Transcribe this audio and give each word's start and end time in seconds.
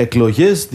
Εκλογές 0.00 0.68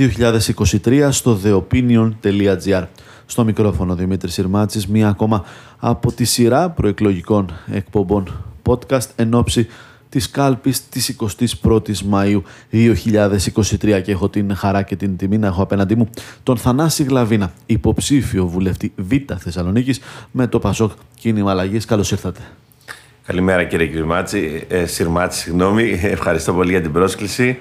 2023 0.84 1.08
στο 1.12 1.40
theopinion.gr 1.44 2.84
Στο 3.26 3.44
μικρόφωνο 3.44 3.96
Δημήτρης 3.96 4.34
Συρμάτσης, 4.34 4.88
μία 4.88 5.08
ακόμα 5.08 5.46
από 5.80 6.12
τη 6.12 6.24
σειρά 6.24 6.70
προεκλογικών 6.70 7.52
εκπομπών 7.72 8.44
podcast 8.64 9.08
εν 9.16 9.34
ώψη 9.34 9.68
της 10.10 10.30
κάλπης 10.30 10.90
της 10.90 11.16
21ης 11.64 11.96
Μαΐου 12.12 12.42
2023 12.72 14.02
και 14.04 14.12
έχω 14.12 14.30
την 14.30 14.56
χαρά 14.56 14.82
και 14.82 14.96
την 14.96 15.18
τιμή 15.18 15.38
να 15.38 15.48
έχω 15.48 15.62
απέναντί 15.62 15.96
μου 15.96 16.10
τον 16.44 16.58
Θανάση 16.58 17.04
Γλαβίνα, 17.04 17.54
υποψήφιο 17.66 18.48
βουλευτή 18.48 18.94
Β 18.96 19.12
Θεσσαλονίκης 19.38 20.00
με 20.32 20.48
το 20.48 20.60
Πασόκ 20.60 20.92
Κίνημα 21.16 21.52
Αλλαγής. 21.52 21.86
Καλώς 21.86 22.12
ήρθατε. 22.12 22.40
Καλημέρα 23.26 23.64
κύριε 23.64 23.88
Κυρμάτση, 23.88 24.66
ε, 24.68 24.86
Συρμάτση, 24.86 25.40
συγγνώμη. 25.40 26.00
Ευχαριστώ 26.04 26.54
πολύ 26.54 26.72
για 26.72 26.82
την 26.82 26.92
πρόσκληση. 26.92 27.60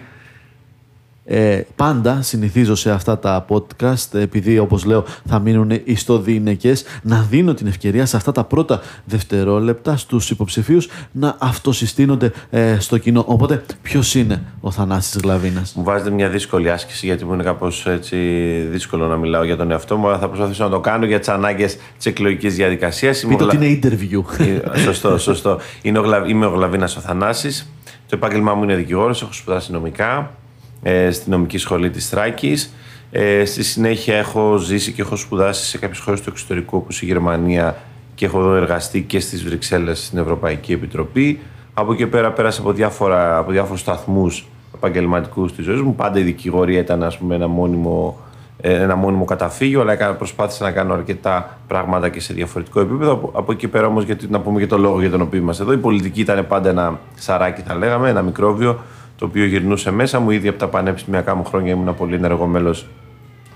Ε, 1.27 1.61
πάντα 1.77 2.23
συνηθίζω 2.23 2.75
σε 2.75 2.91
αυτά 2.91 3.19
τα 3.19 3.47
podcast, 3.49 4.15
επειδή 4.15 4.59
όπως 4.59 4.85
λέω 4.85 5.05
θα 5.27 5.39
μείνουν 5.39 5.71
ιστοδυναικές, 5.85 6.85
να 7.03 7.27
δίνω 7.31 7.55
την 7.55 7.67
ευκαιρία 7.67 8.07
σε 8.07 8.17
αυτά 8.17 8.33
τα 8.33 8.45
πρώτα 8.45 8.81
δευτερόλεπτα 9.05 9.97
στους 9.97 10.31
υποψηφίους 10.31 10.89
να 11.13 11.37
αυτοσυστήνονται 11.39 12.33
ε, 12.51 12.77
στο 12.79 12.99
κοινό. 12.99 13.25
Οπότε 13.27 13.65
ποιος 13.83 14.15
είναι 14.15 14.43
ο 14.61 14.71
Θανάσης 14.71 15.21
Γλαβίνας; 15.23 15.75
Μου 15.75 15.83
βάζετε 15.83 16.11
μια 16.11 16.29
δύσκολη 16.29 16.71
άσκηση 16.71 17.07
γιατί 17.07 17.25
μου 17.25 17.33
είναι 17.33 17.43
κάπως 17.43 17.87
έτσι 17.87 18.17
δύσκολο 18.71 19.07
να 19.07 19.17
μιλάω 19.17 19.45
για 19.45 19.57
τον 19.57 19.71
εαυτό 19.71 19.97
μου, 19.97 20.09
αλλά 20.09 20.19
θα 20.19 20.29
προσπαθήσω 20.29 20.65
να 20.65 20.71
το 20.71 20.81
κάνω 20.81 21.07
για 21.07 21.19
τις 21.19 21.29
ανάγκες 21.29 21.77
της 21.97 22.07
εκλογικής 22.07 22.55
διαδικασίας. 22.55 23.25
Πείτε 23.29 23.45
ότι 23.45 23.57
είναι 23.57 23.79
interview. 23.83 24.41
Ε, 24.75 24.79
σωστό, 24.79 25.19
σωστό. 25.19 25.59
Είμαι 26.27 26.47
ο 26.47 26.51
Γλαβίνας 26.51 26.97
ο 26.97 27.01
Θανάσης. 27.01 27.69
Το 28.09 28.17
επάγγελμά 28.17 28.55
μου 28.55 28.63
είναι 28.63 28.75
δικηγόρος, 28.75 29.23
έχω 29.23 29.33
σπουδάσει 29.33 29.73
νομικά 29.73 30.31
ε, 30.87 31.11
στη 31.11 31.31
νομική 31.31 31.59
σχολή 31.59 31.91
της 31.91 32.09
Θράκης. 32.09 32.75
Ε, 33.11 33.45
στη 33.45 33.65
συνέχεια 33.65 34.17
έχω 34.17 34.57
ζήσει 34.57 34.93
και 34.93 35.03
έχω 35.03 35.17
σπουδάσει 35.17 35.65
σε 35.65 35.79
κάποιες 35.79 35.99
χώρες 35.99 36.21
του 36.21 36.31
εξωτερικού 36.31 36.77
όπως 36.77 37.03
η 37.03 37.07
Γερμανία 37.07 37.77
και 38.15 38.25
έχω 38.25 38.55
εργαστεί 38.55 39.03
και 39.03 39.21
στις 39.21 39.45
Βρυξέλλες 39.45 40.07
στην 40.07 40.19
Ευρωπαϊκή 40.19 40.73
Επιτροπή. 40.73 41.41
Από 41.75 41.93
εκεί 41.93 42.07
πέρα 42.07 42.33
πέρασα 42.33 42.61
από, 42.61 42.73
διάφορα, 42.73 43.39
από 43.39 43.51
διάφορους 43.51 43.81
σταθμούς 43.81 44.47
επαγγελματικούς 44.75 45.53
της 45.53 45.65
ζωής 45.65 45.81
μου. 45.81 45.95
Πάντα 45.95 46.19
η 46.19 46.23
δικηγορία 46.23 46.81
ήταν 46.81 47.03
ας 47.03 47.19
πούμε, 47.19 47.35
ένα, 47.35 47.47
μόνιμο, 47.47 48.19
ε, 48.61 48.75
ένα 48.75 48.95
μόνιμο 48.95 49.25
καταφύγιο, 49.25 49.81
αλλά 49.81 50.15
προσπάθησα 50.15 50.65
να 50.65 50.71
κάνω 50.71 50.95
αρκετά 50.95 51.59
πράγματα 51.67 52.09
και 52.09 52.21
σε 52.21 52.35
διαφορετικό 52.35 52.81
επίπεδο. 52.81 53.13
Από, 53.13 53.31
από 53.35 53.53
εκεί 53.53 53.69
πέρα 53.69 53.87
όμως, 53.87 54.05
να 54.29 54.41
πούμε 54.41 54.61
και 54.61 54.67
το 54.67 54.79
λόγο 54.79 55.01
για 55.01 55.11
τον 55.11 55.21
οποίο 55.21 55.41
είμαστε 55.41 55.63
εδώ, 55.63 55.73
η 55.73 55.77
πολιτική 55.77 56.21
ήταν 56.21 56.47
πάντα 56.47 56.69
ένα 56.69 56.99
σαράκι, 57.15 57.63
θα 57.63 57.75
λέγαμε, 57.75 58.09
ένα 58.09 58.23
μικρόβιο 58.23 58.79
το 59.25 59.31
οποίο 59.31 59.45
γυρνούσε 59.45 59.91
μέσα 59.91 60.21
μου. 60.21 60.31
Ήδη 60.31 60.49
από 60.49 60.59
τα 60.59 60.69
πανεπιστημιακά 60.69 61.35
μου 61.35 61.45
χρόνια 61.45 61.73
ήμουν 61.73 61.95
πολύ 61.95 62.15
ενεργό 62.15 62.47
μέλος 62.47 62.87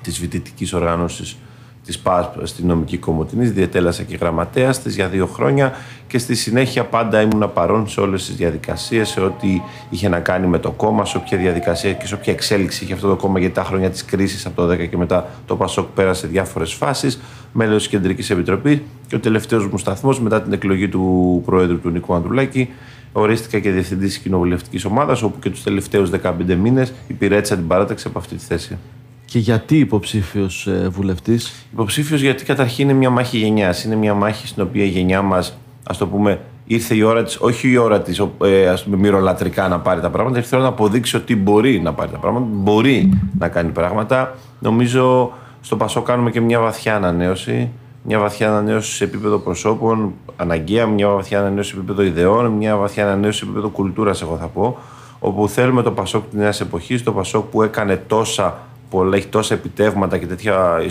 της 0.02 0.18
φοιτητικής 0.18 0.72
οργάνωσης 0.72 1.36
της 1.84 1.98
ΠΑΣΠ 1.98 2.46
στην 2.46 2.66
νομική 2.66 2.98
κομμωτινή. 2.98 3.46
Διετέλασα 3.46 4.02
και 4.02 4.16
γραμματέας 4.16 4.82
της 4.82 4.94
για 4.94 5.08
δύο 5.08 5.26
χρόνια 5.26 5.72
και 6.06 6.18
στη 6.18 6.34
συνέχεια 6.34 6.84
πάντα 6.84 7.20
ήμουν 7.20 7.50
παρόν 7.52 7.88
σε 7.88 8.00
όλες 8.00 8.26
τις 8.26 8.36
διαδικασίες, 8.36 9.08
σε 9.08 9.20
ό,τι 9.20 9.60
είχε 9.90 10.08
να 10.08 10.20
κάνει 10.20 10.46
με 10.46 10.58
το 10.58 10.70
κόμμα, 10.70 11.04
σε 11.04 11.16
όποια 11.16 11.38
διαδικασία 11.38 11.92
και 11.92 12.06
σε 12.06 12.14
όποια 12.14 12.32
εξέλιξη 12.32 12.84
είχε 12.84 12.92
αυτό 12.92 13.08
το 13.08 13.16
κόμμα. 13.16 13.38
Γιατί 13.38 13.54
τα 13.54 13.64
χρόνια 13.64 13.90
της 13.90 14.04
κρίσης 14.04 14.46
από 14.46 14.62
το 14.62 14.68
10 14.68 14.86
και 14.88 14.96
μετά 14.96 15.28
το 15.46 15.56
ΠΑΣΟΚ 15.56 15.86
πέρασε 15.94 16.26
διάφορες 16.26 16.72
φάσεις, 16.72 17.20
μέλος 17.52 17.78
της 17.78 17.88
Κεντρικής 17.88 18.30
Επιτροπής 18.30 18.80
και 19.06 19.16
ο 19.16 19.20
τελευταίος 19.20 19.66
μου 19.66 19.78
σταθμός 19.78 20.20
μετά 20.20 20.42
την 20.42 20.52
εκλογή 20.52 20.88
του 20.88 21.42
Προέδρου 21.44 21.80
του 21.80 21.90
Νίκου 21.90 22.14
Ανδρουλάκη 22.14 22.68
ορίστηκα 23.12 23.58
και 23.58 23.70
διευθυντής 23.70 24.08
της 24.08 24.18
κοινοβουλευτικής 24.18 24.84
ομάδας, 24.84 25.22
όπου 25.22 25.38
και 25.38 25.50
τους 25.50 25.62
τελευταίους 25.62 26.10
15 26.10 26.54
μήνες 26.54 26.92
υπηρέτησα 27.08 27.56
την 27.56 27.66
παράταξη 27.66 28.06
από 28.08 28.18
αυτή 28.18 28.34
τη 28.34 28.44
θέση. 28.44 28.78
Και 29.24 29.38
γιατί 29.38 29.78
υποψήφιος 29.78 30.66
ε, 30.66 30.88
βουλευτής, 30.88 31.66
Υποψήφιος 31.72 32.20
γιατί 32.20 32.44
καταρχήν 32.44 32.88
είναι 32.88 32.98
μια 32.98 33.10
μάχη 33.10 33.38
γενιάς. 33.38 33.84
Είναι 33.84 33.94
μια 33.94 34.14
μάχη 34.14 34.46
στην 34.46 34.62
οποία 34.62 34.84
η 34.84 34.88
γενιά 34.88 35.22
μας, 35.22 35.58
ας 35.82 35.98
το 35.98 36.06
πούμε, 36.06 36.40
ήρθε 36.64 36.94
η 36.94 37.02
ώρα 37.02 37.22
της, 37.22 37.40
όχι 37.40 37.70
η 37.70 37.76
ώρα 37.76 38.00
της, 38.00 38.22
ε, 38.44 38.68
ας 38.68 38.84
πούμε, 38.84 38.96
μυρολατρικά 38.96 39.68
να 39.68 39.80
πάρει 39.80 40.00
τα 40.00 40.10
πράγματα, 40.10 40.38
ήρθε 40.38 40.56
η 40.56 40.58
ώρα 40.58 40.68
να 40.68 40.74
αποδείξει 40.74 41.16
ότι 41.16 41.36
μπορεί 41.36 41.80
να 41.80 41.92
πάρει 41.92 42.10
τα 42.10 42.18
πράγματα, 42.18 42.46
μπορεί 42.50 43.20
να 43.38 43.48
κάνει 43.48 43.70
πράγματα. 43.70 44.34
Νομίζω 44.58 45.32
στο 45.60 45.76
Πασό 45.76 46.02
κάνουμε 46.02 46.30
και 46.30 46.40
μια 46.40 46.60
βαθιά 46.60 46.96
ανανέωση 46.96 47.70
μια 48.10 48.18
βαθιά 48.18 48.48
ανανέωση 48.48 48.94
σε 48.94 49.04
επίπεδο 49.04 49.38
προσώπων, 49.38 50.12
αναγκαία, 50.36 50.86
μια 50.86 51.08
βαθιά 51.08 51.38
ανανέωση 51.38 51.70
σε 51.70 51.76
επίπεδο 51.76 52.02
ιδεών, 52.02 52.46
μια 52.46 52.76
βαθιά 52.76 53.04
ανανέωση 53.04 53.38
σε 53.38 53.44
επίπεδο 53.44 53.68
κουλτούρας, 53.68 54.22
εγώ 54.22 54.36
θα 54.36 54.46
πω. 54.46 54.78
Όπου 55.18 55.48
θέλουμε 55.48 55.82
το 55.82 55.90
Πασόκ 55.90 56.24
της 56.24 56.38
νέας 56.38 56.60
εποχής, 56.60 57.02
το 57.02 57.12
Πασόκ 57.12 57.44
που 57.44 57.62
έκανε 57.62 57.96
τόσα 58.06 58.58
πολλά, 58.90 59.16
έχει 59.16 59.26
τόσα 59.26 59.54
επιτεύγματα 59.54 60.18
και 60.18 60.26
τέτοια, 60.26 60.82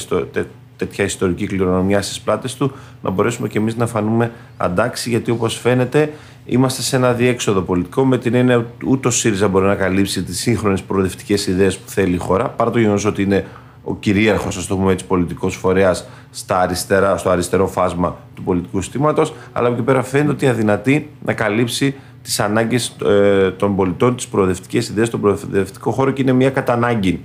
τέτοια 0.77 1.05
ιστορική 1.05 1.47
κληρονομιά 1.47 2.01
στις 2.01 2.19
πλάτες 2.19 2.55
του, 2.55 2.71
να 3.01 3.09
μπορέσουμε 3.09 3.47
και 3.47 3.57
εμείς 3.57 3.75
να 3.75 3.87
φανούμε 3.87 4.31
αντάξει, 4.57 5.09
γιατί 5.09 5.31
όπως 5.31 5.59
φαίνεται 5.59 6.13
είμαστε 6.45 6.81
σε 6.81 6.95
ένα 6.95 7.13
διέξοδο 7.13 7.61
πολιτικό 7.61 8.05
με 8.05 8.17
την 8.17 8.33
έννοια 8.33 8.65
ούτε 8.85 9.07
ο 9.07 9.11
ΣΥΡΙΖΑ 9.11 9.47
μπορεί 9.47 9.65
να 9.65 9.75
καλύψει 9.75 10.23
τις 10.23 10.39
σύγχρονες 10.39 10.81
προοδευτικές 10.81 11.47
ιδέες 11.47 11.77
που 11.77 11.89
θέλει 11.89 12.13
η 12.13 12.17
χώρα, 12.17 12.49
παρά 12.49 12.71
το 12.71 12.79
γεγονός 12.79 13.05
ότι 13.05 13.21
είναι 13.21 13.45
ο 13.89 13.95
κυρίαρχος, 13.99 14.57
ας 14.57 14.67
το 14.67 14.75
πούμε 14.75 14.91
έτσι, 14.91 15.05
πολιτικός 15.05 15.55
φορέας 15.55 16.07
στο 17.15 17.29
αριστερό 17.29 17.67
φάσμα 17.67 18.17
του 18.35 18.43
πολιτικού 18.43 18.81
συστήματος, 18.81 19.33
αλλά 19.51 19.67
από 19.67 19.75
εκεί 19.75 19.85
πέρα 19.85 20.03
φαίνεται 20.03 20.31
ότι 20.31 20.47
αδυνατεί 20.47 21.09
να 21.25 21.33
καλύψει 21.33 21.95
τις 22.21 22.39
ανάγκες 22.39 22.95
ε, 23.05 23.51
των 23.51 23.75
πολιτών, 23.75 24.15
τις 24.15 24.27
προοδευτικές 24.27 24.89
ιδέες 24.89 25.07
στον 25.07 25.21
προοδευτικό 25.21 25.91
χώρο 25.91 26.11
και 26.11 26.21
είναι 26.21 26.31
μια 26.31 26.49
κατανάγκη, 26.49 27.21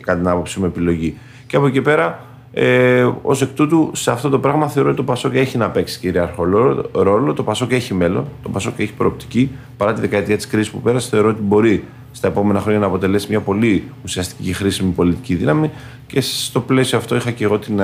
κατά 0.00 0.18
την 0.18 0.28
άποψή 0.28 0.60
μου, 0.60 0.66
επιλογή. 0.66 1.18
Και 1.46 1.56
από 1.56 1.66
εκεί 1.66 1.80
πέρα, 1.82 2.20
ε, 2.56 3.10
ως 3.22 3.42
εκ 3.42 3.48
τούτου, 3.54 3.90
σε 3.94 4.10
αυτό 4.10 4.28
το 4.28 4.38
πράγμα 4.38 4.68
θεωρώ 4.68 4.88
ότι 4.88 4.96
το 4.96 5.04
Πασόκ 5.04 5.34
έχει 5.34 5.58
να 5.58 5.70
παίξει 5.70 5.98
κυρίαρχο 5.98 6.44
ρόλο. 6.92 7.32
Το 7.32 7.42
Πασόκ 7.42 7.72
έχει 7.72 7.94
μέλλον, 7.94 8.24
το 8.42 8.48
Πασόκ 8.48 8.78
έχει 8.78 8.92
προοπτική. 8.92 9.50
Παρά 9.76 9.92
τη 9.92 10.00
δεκαετία 10.00 10.36
της 10.36 10.46
κρίσης 10.46 10.72
που 10.72 10.80
πέρασε, 10.80 11.08
θεωρώ 11.08 11.28
ότι 11.28 11.42
μπορεί 11.42 11.84
στα 12.12 12.28
επόμενα 12.28 12.60
χρόνια 12.60 12.80
να 12.80 12.86
αποτελέσει 12.86 13.26
μια 13.28 13.40
πολύ 13.40 13.84
ουσιαστική 14.04 14.42
και 14.42 14.52
χρήσιμη 14.52 14.90
πολιτική 14.90 15.34
δύναμη. 15.34 15.70
Και 16.06 16.20
στο 16.20 16.60
πλαίσιο 16.60 16.98
αυτό 16.98 17.16
είχα 17.16 17.30
και 17.30 17.44
εγώ 17.44 17.58
την, 17.58 17.80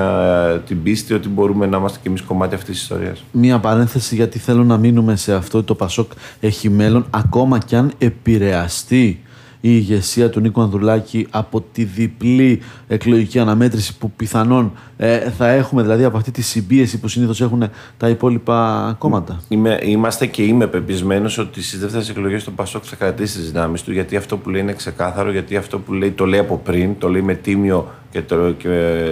την 0.65 0.83
πίστη 0.83 1.13
ότι 1.13 1.29
μπορούμε 1.29 1.65
να 1.65 1.77
είμαστε 1.77 1.99
και 2.01 2.07
εμείς 2.09 2.21
κομμάτι 2.21 2.55
αυτής 2.55 2.73
της 2.73 2.81
ιστορίας. 2.81 3.23
Μία 3.31 3.59
παρένθεση, 3.59 4.15
γιατί 4.15 4.39
θέλω 4.39 4.63
να 4.63 4.77
μείνουμε 4.77 5.15
σε 5.15 5.33
αυτό. 5.33 5.63
Το 5.63 5.75
Πασόκ 5.75 6.11
έχει 6.39 6.69
μέλλον, 6.69 7.05
ακόμα 7.09 7.57
κι 7.57 7.75
αν 7.75 7.91
επηρεαστεί 7.97 9.03
η 9.03 9.19
ηγεσία 9.61 10.29
του 10.29 10.39
Νίκου 10.39 10.61
Ανδρουλάκη 10.61 11.27
από 11.29 11.63
τη 11.71 11.83
διπλή 11.83 12.61
εκλογική 12.87 13.39
αναμέτρηση 13.39 13.97
που 13.97 14.11
πιθανόν 14.11 14.71
ε, 14.97 15.29
θα 15.29 15.47
έχουμε, 15.47 15.81
δηλαδή 15.81 16.03
από 16.03 16.17
αυτή 16.17 16.31
τη 16.31 16.41
συμπίεση 16.41 16.99
που 16.99 17.07
συνήθως 17.07 17.41
έχουν 17.41 17.63
τα 17.97 18.09
υπόλοιπα 18.09 18.95
κόμματα. 18.97 19.41
Είμαι, 19.47 19.79
είμαστε 19.83 20.25
και 20.25 20.43
είμαι 20.43 20.67
πεπισμένος 20.67 21.37
ότι 21.37 21.63
στις 21.63 21.79
δεύτερες 21.79 22.09
εκλογές 22.09 22.43
το 22.43 22.51
Πασόκ 22.51 22.83
θα 22.85 22.95
κρατήσει 22.95 23.37
τις 23.37 23.51
δυνάμεις 23.51 23.81
του, 23.81 23.91
γιατί 23.91 24.15
αυτό 24.15 24.37
που 24.37 24.49
λέει 24.49 24.61
είναι 24.61 24.73
ξεκάθαρο, 24.73 25.31
γιατί 25.31 25.55
αυτό 25.55 25.79
που 25.79 25.93
λέει 25.93 26.11
το 26.11 26.25
λέει 26.25 26.39
από 26.39 26.57
πριν, 26.57 26.97
το 26.97 27.09
λέει 27.09 27.21
με 27.21 27.33
τίμιο 27.33 27.91
και, 28.11 28.21
το, 28.21 28.51
και 28.51 28.67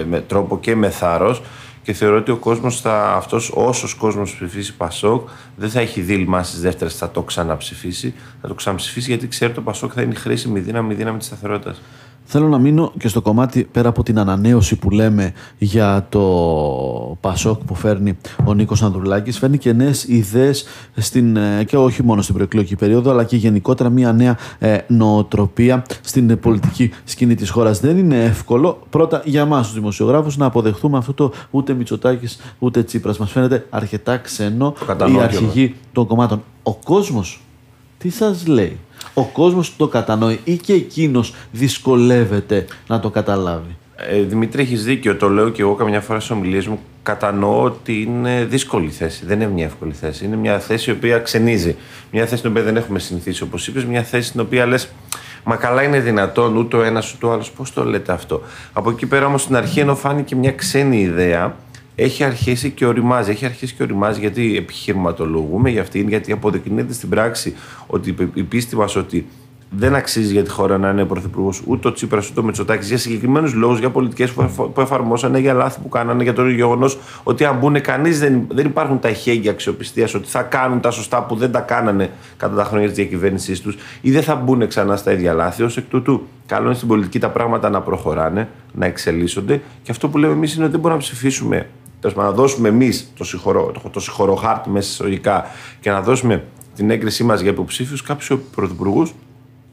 με 0.08 0.20
τρόπο 0.20 0.58
και 0.60 0.76
με 0.76 0.90
θάρρος 0.90 1.42
και 1.82 1.92
θεωρώ 1.92 2.16
ότι 2.16 2.30
ο 2.30 2.36
κόσμος 2.36 2.80
θα, 2.80 3.12
αυτός 3.14 3.50
όσος 3.54 3.94
κόσμος 3.94 4.34
ψηφίσει 4.34 4.76
Πασόκ 4.76 5.28
δεν 5.56 5.70
θα 5.70 5.80
έχει 5.80 6.00
δίλημα 6.00 6.42
στις 6.42 6.60
δεύτερες 6.60 6.94
θα 6.94 7.10
το 7.10 7.22
ξαναψηφίσει, 7.22 8.14
θα 8.40 8.48
το 8.48 8.54
ξαναψηφίσει 8.54 9.08
γιατί 9.08 9.28
ξέρει 9.28 9.50
ότι 9.50 9.60
το 9.60 9.64
Πασόκ 9.66 9.92
θα 9.94 10.02
είναι 10.02 10.14
χρήσιμη 10.14 10.60
δύναμη, 10.60 10.94
δύναμη 10.94 11.18
της 11.18 11.26
σταθερότητας. 11.26 11.80
Θέλω 12.32 12.48
να 12.48 12.58
μείνω 12.58 12.92
και 12.98 13.08
στο 13.08 13.22
κομμάτι 13.22 13.68
πέρα 13.72 13.88
από 13.88 14.02
την 14.02 14.18
ανανέωση 14.18 14.76
που 14.76 14.90
λέμε 14.90 15.32
για 15.58 16.06
το 16.08 16.20
Πασόκ 17.20 17.64
που 17.64 17.74
φέρνει 17.74 18.16
ο 18.44 18.54
Νίκος 18.54 18.82
Ανδρουλάκης. 18.82 19.38
Φέρνει 19.38 19.58
και 19.58 19.72
νέες 19.72 20.04
ιδέες 20.04 20.64
ε, 21.58 21.64
και 21.64 21.76
όχι 21.76 22.02
μόνο 22.02 22.22
στην 22.22 22.34
προεκλογική 22.34 22.76
περίοδο, 22.76 23.10
αλλά 23.10 23.24
και 23.24 23.36
γενικότερα 23.36 23.90
μια 23.90 24.12
νέα 24.12 24.36
ε, 24.58 24.78
νοοτροπία 24.86 25.84
στην 26.00 26.40
πολιτική 26.40 26.90
σκηνή 27.04 27.34
της 27.34 27.50
χώρας. 27.50 27.80
Δεν 27.80 27.96
είναι 27.96 28.24
εύκολο 28.24 28.78
πρώτα 28.90 29.22
για 29.24 29.40
εμά 29.40 29.60
τους 29.60 29.74
δημοσιογράφους 29.74 30.36
να 30.36 30.46
αποδεχτούμε 30.46 30.98
αυτό 30.98 31.14
το 31.14 31.32
ούτε 31.50 31.72
Μητσοτάκης 31.72 32.40
ούτε 32.58 32.82
Τσίπρας. 32.82 33.18
Μας 33.18 33.30
φαίνεται 33.30 33.66
αρκετά 33.70 34.16
ξένο 34.16 34.74
η 35.16 35.20
αρχηγή 35.20 35.74
των 35.92 36.06
κομμάτων. 36.06 36.42
Ο 36.62 36.74
κόσμος 36.74 37.40
τι 37.98 38.10
σας 38.10 38.46
λέει; 38.46 38.78
Ο 39.20 39.24
κόσμος 39.32 39.76
το 39.76 39.88
κατανοεί 39.88 40.40
ή 40.44 40.56
και 40.56 40.72
εκείνος 40.72 41.34
δυσκολεύεται 41.52 42.66
να 42.86 43.00
το 43.00 43.10
καταλάβει. 43.10 43.76
Ε, 43.96 44.20
Δημήτρη, 44.20 44.62
έχεις 44.62 44.84
δίκιο. 44.84 45.16
Το 45.16 45.28
λέω 45.28 45.48
και 45.48 45.62
εγώ 45.62 45.74
καμιά 45.74 46.00
φορά 46.00 46.20
στις 46.20 46.30
ομιλίες 46.30 46.66
μου. 46.66 46.78
Κατανοώ 47.02 47.62
ότι 47.62 48.02
είναι 48.02 48.44
δύσκολη 48.44 48.90
θέση. 48.90 49.26
Δεν 49.26 49.40
είναι 49.40 49.50
μια 49.50 49.64
εύκολη 49.64 49.92
θέση. 49.92 50.24
Είναι 50.24 50.36
μια 50.36 50.58
θέση 50.58 50.90
η 50.90 50.92
οποία 50.92 51.18
ξενίζει. 51.18 51.76
Μια 52.10 52.26
θέση 52.26 52.42
την 52.42 52.50
οποία 52.50 52.62
δεν 52.62 52.76
έχουμε 52.76 52.98
συνηθίσει, 52.98 53.42
όπως 53.42 53.66
είπες. 53.66 53.84
Μια 53.84 54.02
θέση 54.02 54.28
στην 54.28 54.40
οποία 54.40 54.66
λες, 54.66 54.88
Μα 55.44 55.56
καλά 55.56 55.82
είναι 55.82 56.00
δυνατόν 56.00 56.56
ούτε 56.56 56.76
ο 56.76 56.82
ένας 56.82 57.14
ούτε 57.14 57.26
ο 57.26 57.32
άλλος. 57.32 57.50
Πώς 57.50 57.72
το 57.72 57.84
λέτε 57.84 58.12
αυτό; 58.12 58.42
Από 58.72 58.90
εκεί 58.90 59.06
πέρα 59.06 59.26
όμως 59.26 59.42
στην 59.42 59.56
αρχή, 59.56 59.80
ενώ 59.80 59.96
φάνηκε 59.96 60.36
μια 60.36 60.52
ξένη 60.52 61.00
ιδέα, 61.00 61.56
έχει 62.02 62.24
αρχίσει 62.24 62.70
και 62.70 62.86
οριμάζει. 62.86 63.30
Έχει 63.30 63.44
αρχίσει 63.44 63.74
και 63.74 63.82
οριμάζει 63.82 64.20
γιατί 64.20 64.56
επιχειρηματολογούμε 64.56 65.70
για 65.70 65.80
αυτήν, 65.80 66.08
γιατί 66.08 66.32
αποδεικνύεται 66.32 66.92
στην 66.92 67.08
πράξη 67.08 67.54
ότι 67.86 68.14
η 68.34 68.42
πίστη 68.42 68.76
μας 68.76 68.96
ότι 68.96 69.26
δεν 69.70 69.94
αξίζει 69.94 70.32
για 70.32 70.42
τη 70.42 70.50
χώρα 70.50 70.78
να 70.78 70.90
είναι 70.90 71.04
πρωθυπουργός 71.04 71.62
ούτε 71.66 71.88
ο 71.88 71.92
Τσίπρας 71.92 72.30
ούτε 72.30 72.40
ο 72.40 72.42
Μητσοτάκης 72.42 72.88
για 72.88 72.98
συγκεκριμένους 72.98 73.54
λόγους, 73.54 73.78
για 73.78 73.90
πολιτικές 73.90 74.32
που 74.32 74.72
εφαρμόσανε, 74.78 75.38
για 75.38 75.52
λάθη 75.52 75.80
που 75.80 75.88
κάνανε, 75.88 76.22
για 76.22 76.32
το 76.32 76.48
γεγονός 76.48 76.98
ότι 77.22 77.44
αν 77.44 77.58
μπουν 77.58 77.80
κανείς 77.80 78.18
δεν, 78.18 78.46
δεν 78.50 78.66
υπάρχουν 78.66 78.98
τα 78.98 79.08
ηχέγγυα 79.08 79.50
αξιοπιστίας 79.50 80.14
ότι 80.14 80.28
θα 80.28 80.42
κάνουν 80.42 80.80
τα 80.80 80.90
σωστά 80.90 81.22
που 81.22 81.34
δεν 81.36 81.52
τα 81.52 81.60
κάνανε 81.60 82.10
κατά 82.36 82.54
τα 82.54 82.64
χρόνια 82.64 82.86
της 82.86 82.96
διακυβέρνησής 82.96 83.60
τους 83.60 83.76
ή 84.00 84.10
δεν 84.10 84.22
θα 84.22 84.34
μπουν 84.34 84.68
ξανά 84.68 84.96
στα 84.96 85.12
ίδια 85.12 85.32
λάθη. 85.32 85.62
Ω 85.62 85.70
εκ 85.76 85.84
τούτου, 85.88 86.26
καλό 86.46 86.64
είναι 86.66 86.74
στην 86.74 86.88
πολιτική 86.88 87.18
τα 87.18 87.28
πράγματα 87.28 87.70
να 87.70 87.80
προχωράνε, 87.80 88.48
να 88.72 88.86
εξελίσσονται 88.86 89.60
και 89.82 89.90
αυτό 89.90 90.08
που 90.08 90.18
λέμε 90.18 90.32
εμείς 90.32 90.54
είναι 90.54 90.62
ότι 90.62 90.72
δεν 90.72 90.80
μπορούμε 90.80 91.00
να 91.00 91.06
ψηφίσουμε 91.06 91.66
να 92.14 92.30
δώσουμε 92.30 92.68
εμείς 92.68 93.12
το, 93.16 93.24
συγχωρο, 93.24 93.72
το, 93.82 93.88
το 93.88 94.00
συγχωροχάρτη 94.00 94.70
μέσα 94.70 94.88
εισαγωγικά 94.88 95.46
και 95.80 95.90
να 95.90 96.00
δώσουμε 96.00 96.44
την 96.74 96.90
έγκρισή 96.90 97.24
μας 97.24 97.40
για 97.40 97.50
υποψήφιους 97.50 98.02
κάποιους 98.02 98.40
πρωθυπουργούς 98.54 99.12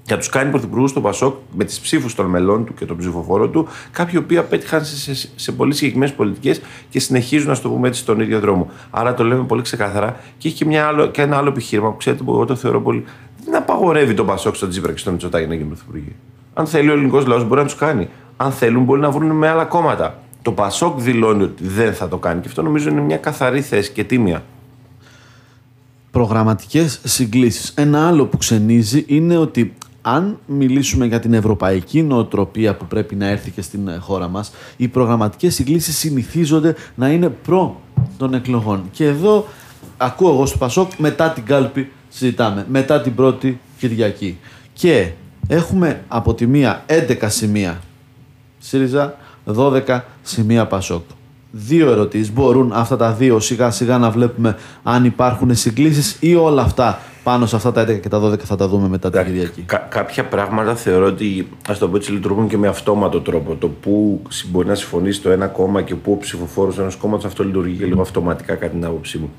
για 0.08 0.18
τους 0.18 0.30
κάνει 0.30 0.50
πρωθυπουργούς 0.50 0.90
στο 0.90 1.02
Πασόκ 1.02 1.36
με 1.56 1.64
τις 1.64 1.80
ψήφους 1.80 2.16
των 2.16 2.26
μελών 2.26 2.66
του 2.66 2.74
και 2.74 2.86
των 2.86 2.98
ψηφοφόρων 2.98 3.52
του, 3.52 3.68
κάποιοι 3.92 4.20
οποίοι 4.24 4.38
απέτυχαν 4.38 4.86
σε, 4.86 5.16
σε, 5.16 5.30
σε 5.36 5.52
πολύ 5.52 5.74
συγκεκριμένες 5.74 6.16
πολιτικές 6.16 6.62
και 6.90 7.00
συνεχίζουν, 7.00 7.50
να 7.50 7.60
το 7.60 7.70
πούμε 7.70 7.88
έτσι, 7.88 8.02
στον 8.02 8.20
ίδιο 8.20 8.40
δρόμο. 8.40 8.70
Άρα 8.90 9.14
το 9.14 9.24
λέμε 9.24 9.44
πολύ 9.44 9.62
ξεκάθαρα 9.62 10.20
και 10.38 10.48
έχει 10.48 10.58
και, 10.58 10.66
μια 10.66 10.88
άλλο, 10.88 11.08
και 11.08 11.22
ένα 11.22 11.38
άλλο 11.38 11.50
επιχείρημα 11.50 11.92
που 11.92 11.98
ξέρετε 11.98 12.24
που 12.24 12.32
εγώ 12.32 12.46
το 12.46 12.56
θεωρώ 12.56 12.82
πολύ. 12.82 13.04
Δεν 13.46 13.56
απαγορεύει 13.56 14.14
τον 14.14 14.26
Πασόκ 14.26 14.56
στον 14.56 14.70
Τζίπρα 14.70 14.92
και 14.92 14.98
στον 14.98 15.14
Μητσοτάκη 15.14 15.48
να 15.48 15.54
γίνουν 15.54 15.70
πρωθυπουργοί. 15.70 16.16
Αν 16.54 16.68
θέλει 16.68 16.90
ο 16.90 16.94
ελληνικός 16.94 17.26
λαός 17.26 17.48
μπορεί 17.48 17.60
να 17.60 17.66
τους 17.66 17.76
κάνει. 17.76 18.10
Αν 18.38 18.52
θέλουν 18.52 18.84
μπορεί 18.84 19.02
να 19.02 19.12
βρουν 19.12 19.32
με 19.32 19.48
άλλα 19.48 19.66
κόμματα. 19.66 20.22
Το 20.42 20.52
Πασόκ 20.52 21.00
δηλώνει 21.00 21.44
ότι 21.44 21.68
δεν 21.68 21.94
θα 21.94 22.08
το 22.08 22.18
κάνει 22.18 22.42
και 22.42 22.48
αυτό 22.48 22.62
νομίζω 22.62 22.90
είναι 22.90 23.02
μια 23.02 23.18
καθαρή 23.18 23.62
θέση 23.62 23.92
και 23.92 24.04
τίμια 24.04 24.44
προγραμματικές 26.18 27.00
συγκλήσεις. 27.04 27.74
Ένα 27.76 28.08
άλλο 28.08 28.26
που 28.26 28.38
ξενίζει 28.38 29.04
είναι 29.08 29.38
ότι 29.38 29.74
αν 30.02 30.40
μιλήσουμε 30.46 31.06
για 31.06 31.20
την 31.20 31.34
ευρωπαϊκή 31.34 32.04
νοοτροπία 32.04 32.76
που 32.76 32.86
πρέπει 32.86 33.16
να 33.16 33.28
έρθει 33.28 33.52
και 33.52 33.62
στην 33.62 33.90
χώρα 34.00 34.28
μας, 34.28 34.52
οι 34.78 34.88
προγραμματικές 34.88 35.54
συγκλήσεις 35.54 35.98
συνηθίζονται 35.98 36.76
να 36.96 37.10
είναι 37.10 37.30
προ 37.30 37.82
των 38.18 38.34
εκλογών. 38.34 38.84
Και 38.92 39.06
εδώ 39.06 39.48
ακούω 39.98 40.30
εγώ 40.34 40.46
στο 40.46 40.58
Πασόκ, 40.58 40.92
μετά 40.98 41.30
την 41.30 41.46
κάλπη 41.46 41.92
συζητάμε, 42.10 42.66
μετά 42.70 43.02
την 43.02 43.16
πρώτη 43.16 43.60
Κυριακή. 43.80 44.38
Και 44.74 45.12
έχουμε 45.48 46.04
από 46.08 46.34
τη 46.34 46.48
μία 46.48 46.84
11 46.88 47.16
σημεία 47.28 47.82
ΣΥΡΙΖΑ, 48.60 49.18
12 49.56 50.02
σημεία 50.22 50.66
Πασόκ 50.66 51.02
δύο 51.52 51.92
ερωτήσεις. 51.92 52.34
Μπορούν 52.34 52.72
αυτά 52.74 52.98
τα 52.98 53.12
δύο 53.12 53.40
σιγά 53.40 53.72
σιγά 53.72 53.98
να 53.98 54.10
βλέπουμε 54.10 54.58
αν 54.84 55.06
υπάρχουν 55.06 55.56
συγκλήσεις 55.56 56.18
ή 56.20 56.36
όλα 56.36 56.62
αυτά 56.62 57.00
πάνω 57.24 57.46
σε 57.46 57.56
αυτά 57.56 57.72
τα 57.72 57.84
11 57.84 58.00
και 58.00 58.10
τα 58.10 58.22
12 58.22 58.40
θα 58.40 58.56
τα 58.56 58.68
δούμε 58.68 58.88
μετά 58.88 59.10
την 59.10 59.26
Κυριακή. 59.26 59.66
κάποια 59.90 60.26
πράγματα 60.26 60.76
θεωρώ 60.76 61.06
ότι 61.06 61.48
ας 61.68 61.78
το 61.78 61.88
πω 61.88 61.96
έτσι 61.96 62.12
λειτουργούν 62.12 62.48
και 62.48 62.58
με 62.58 62.68
αυτόματο 62.68 63.22
τρόπο. 63.22 63.56
Το 63.56 63.68
που 63.68 64.22
μπορεί 64.48 64.68
να 64.68 64.76
συμφωνήσει 64.76 65.22
το 65.22 65.30
ένα 65.30 65.48
κόμμα 65.48 65.82
και 65.82 65.96
που 65.96 66.12
ο 66.12 66.18
ψηφοφόρος 66.18 66.80
ενό 66.80 66.92
κόμματος 67.02 67.26
αυτό 67.26 67.44
λειτουργεί 67.44 67.78
και 67.78 67.86
λίγο 67.86 68.02
αυτοματικά 68.02 68.56
κατά 68.56 68.72
την 68.72 68.86
άποψή 68.86 69.18
μου. 69.18 69.30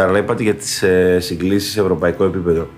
Αλλά 0.00 0.18
είπατε 0.18 0.42
για 0.42 0.54
τις 0.54 0.82
ε, 0.82 1.18
συγκλήσεις 1.20 1.72
σε 1.72 1.80
ευρωπαϊκό 1.80 2.24
επίπεδο 2.24 2.68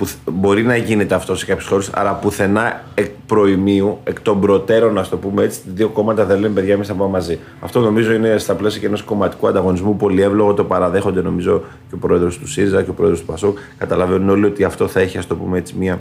που 0.00 0.32
μπορεί 0.32 0.62
να 0.62 0.76
γίνεται 0.76 1.14
αυτό 1.14 1.36
σε 1.36 1.46
κάποιες 1.46 1.66
χώρες, 1.66 1.90
αλλά 1.94 2.12
πουθενά 2.14 2.82
εκ 2.94 3.10
προημίου, 3.26 3.98
εκ 4.04 4.20
των 4.20 4.40
προτέρων, 4.40 4.98
ας 4.98 5.08
το 5.08 5.16
πούμε 5.16 5.42
έτσι, 5.42 5.60
δύο 5.74 5.88
κόμματα 5.88 6.24
δεν 6.24 6.40
λένε 6.40 6.54
παιδιά, 6.54 6.74
εμείς 6.74 6.86
θα 6.86 6.94
πάμε 6.94 7.10
μαζί. 7.10 7.38
Αυτό 7.60 7.80
νομίζω 7.80 8.12
είναι 8.12 8.38
στα 8.38 8.54
πλαίσια 8.54 8.80
και 8.80 8.86
ενός 8.86 9.02
κομματικού 9.02 9.46
ανταγωνισμού 9.46 9.96
πολύ 9.96 10.22
εύλογο. 10.22 10.54
Το 10.54 10.64
παραδέχονται 10.64 11.22
νομίζω 11.22 11.62
και 11.88 11.94
ο 11.94 11.98
πρόεδρος 11.98 12.38
του 12.38 12.48
ΣΥΡΙΖΑ 12.48 12.82
και 12.82 12.90
ο 12.90 12.92
πρόεδρος 12.92 13.20
του 13.20 13.26
ΠΑΣΟΚ. 13.26 13.58
Καταλαβαίνουν 13.78 14.28
όλοι 14.28 14.44
ότι 14.44 14.64
αυτό 14.64 14.88
θα 14.88 15.00
έχει, 15.00 15.18
ας 15.18 15.26
το 15.26 15.34
πούμε 15.34 15.58
έτσι, 15.58 15.74
μια, 15.78 15.98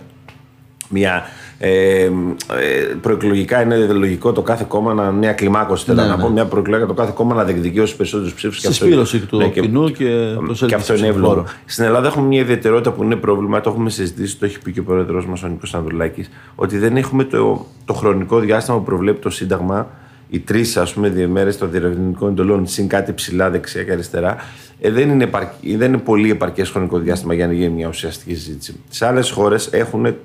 μια 0.89 1.23
ε, 1.57 2.03
ε, 2.03 2.09
προεκλογικά 3.01 3.61
είναι 3.61 3.77
λογικό 3.77 4.31
το 4.31 4.41
κάθε 4.41 4.65
κόμμα 4.67 4.93
να 4.93 5.11
μια 5.11 5.33
κλιμάκωση. 5.33 5.85
Θέλω 5.85 6.01
ναι, 6.01 6.07
να 6.07 6.15
ναι. 6.15 6.23
πω 6.23 6.29
μια 6.29 6.45
προεκλογικά 6.45 6.87
το 6.87 6.93
κάθε 6.93 7.11
κόμμα 7.15 7.35
να 7.35 7.43
διεκδικεί 7.43 7.79
όσου 7.79 7.95
περισσότερους 7.95 8.33
ψήφους. 8.33 8.57
Στη 8.57 8.73
σπήρωση 8.73 9.19
του 9.19 9.37
ναι, 9.37 9.47
κοινού 9.47 9.89
και, 9.89 10.05
το 10.59 10.65
Και 10.65 10.75
αυτό 10.75 10.95
είναι 10.95 11.07
εύλογο. 11.07 11.45
Στην 11.65 11.83
Ελλάδα 11.83 12.07
έχουμε 12.07 12.27
μια 12.27 12.39
ιδιαιτερότητα 12.39 12.91
που 12.91 13.03
είναι 13.03 13.15
πρόβλημα, 13.15 13.61
το 13.61 13.69
έχουμε 13.69 13.89
συζητήσει, 13.89 14.37
το 14.37 14.45
έχει 14.45 14.59
πει 14.59 14.71
και 14.71 14.79
ο 14.79 14.83
πρόεδρος 14.83 15.25
μας 15.25 15.43
ο 15.43 15.47
Νίκος 15.47 15.73
Ανδρουλάκης, 15.73 16.29
ότι 16.55 16.77
δεν 16.77 16.97
έχουμε 16.97 17.23
το, 17.23 17.65
το 17.85 17.93
χρονικό 17.93 18.39
διάστημα 18.39 18.77
που 18.77 18.83
προβλέπει 18.83 19.19
το 19.19 19.29
Σύνταγμα 19.29 19.87
οι 20.29 20.39
τρεις 20.39 20.77
μέρε 21.29 21.51
των 21.51 21.71
διερευνητικών 21.71 22.29
εντολών, 22.29 22.67
συν 22.67 22.87
κάτι 22.87 23.13
ψηλά 23.13 23.49
δεξιά 23.49 23.83
και 23.83 23.91
αριστερά, 23.91 24.35
ε, 24.79 24.91
δεν, 24.91 25.09
είναι 25.09 25.29
δεν 25.77 25.87
είναι 25.87 25.97
πολύ 25.97 26.31
επαρκές 26.31 26.69
χρονικό 26.69 26.97
διάστημα 26.97 27.33
για 27.33 27.47
να 27.47 27.53
γίνει 27.53 27.69
μια 27.69 27.87
ουσιαστική 27.87 28.35
συζήτηση. 28.35 28.79
Σε 28.89 29.05
άλλες 29.05 29.29
χώρες 29.29 29.69
έχουν 29.71 30.15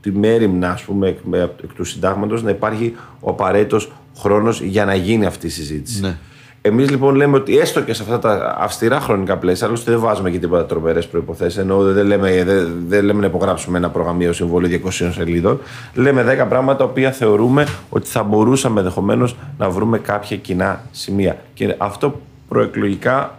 τη 0.00 0.10
μέρημνα 0.10 0.70
ας 0.70 0.82
πούμε, 0.82 1.08
εκ, 1.08 1.18
εκ 1.62 1.72
του 1.74 1.84
συντάγματος 1.84 2.42
να 2.42 2.50
υπάρχει 2.50 2.96
ο 3.20 3.30
απαραίτητος 3.30 3.92
χρόνος 4.18 4.60
για 4.60 4.84
να 4.84 4.94
γίνει 4.94 5.26
αυτή 5.26 5.46
η 5.46 5.50
συζήτηση. 5.50 6.00
Ναι. 6.00 6.16
Εμείς 6.62 6.90
λοιπόν 6.90 7.14
λέμε 7.14 7.36
ότι 7.36 7.58
έστω 7.58 7.80
και 7.80 7.92
σε 7.92 8.02
αυτά 8.02 8.18
τα 8.18 8.56
αυστηρά 8.58 9.00
χρονικά 9.00 9.36
πλαίσια, 9.36 9.66
άλλωστε 9.66 9.90
δεν 9.90 10.00
βάζουμε 10.00 10.30
και 10.30 10.38
τίποτα 10.38 10.66
τρομερές 10.66 11.06
προποθέσει, 11.06 11.60
ενώ 11.60 11.82
δεν 11.82 12.06
λέμε, 12.06 12.44
δεν, 12.44 12.68
δεν 12.86 13.04
λέμε 13.04 13.20
να 13.20 13.26
υπογράψουμε 13.26 13.78
ένα 13.78 13.90
προγραμμίο 13.90 14.32
συμβόλαιο 14.32 14.80
200 14.84 14.90
σελίδων. 14.90 15.60
Λέμε 15.94 16.38
10 16.42 16.46
πράγματα 16.48 16.78
τα 16.78 16.84
οποία 16.84 17.12
θεωρούμε 17.12 17.66
ότι 17.88 18.08
θα 18.08 18.22
μπορούσαμε 18.22 18.80
ενδεχομένως 18.80 19.36
να 19.58 19.70
βρούμε 19.70 19.98
κάποια 19.98 20.36
κοινά 20.36 20.82
σημεία. 20.90 21.36
Και 21.54 21.74
αυτό 21.78 22.20
προεκλογικά 22.48 23.38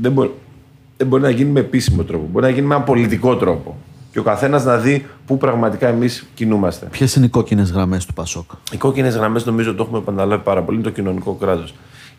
δεν 0.00 0.12
μπορεί, 0.12 0.30
δεν 0.96 1.06
μπορεί 1.06 1.22
να 1.22 1.30
γίνει 1.30 1.50
με 1.50 1.60
επίσημο 1.60 2.02
τρόπο. 2.02 2.28
Μπορεί 2.30 2.44
να 2.44 2.50
γίνει 2.50 2.66
με 2.66 2.74
ένα 2.74 2.84
πολιτικό 2.84 3.36
τρόπο 3.36 3.76
και 4.14 4.20
ο 4.20 4.22
καθένας 4.22 4.64
να 4.64 4.76
δει 4.76 5.06
πού 5.26 5.38
πραγματικά 5.38 5.88
εμείς 5.88 6.26
κινούμαστε. 6.34 6.86
Ποιες 6.90 7.14
είναι 7.14 7.26
οι 7.26 7.28
κόκκινες 7.28 7.70
γραμμές 7.70 8.06
του 8.06 8.12
Πασόκ; 8.12 8.50
Οι 8.72 8.76
κόκκινες 8.76 9.16
γραμμές 9.16 9.44
νομίζω 9.44 9.74
το 9.74 9.82
έχουμε 9.82 9.98
επαναλάβει 9.98 10.42
πάρα 10.42 10.62
πολύ. 10.62 10.76
Είναι 10.78 10.86
το 10.86 10.92
κοινωνικό 10.92 11.32
κράτος. 11.32 11.74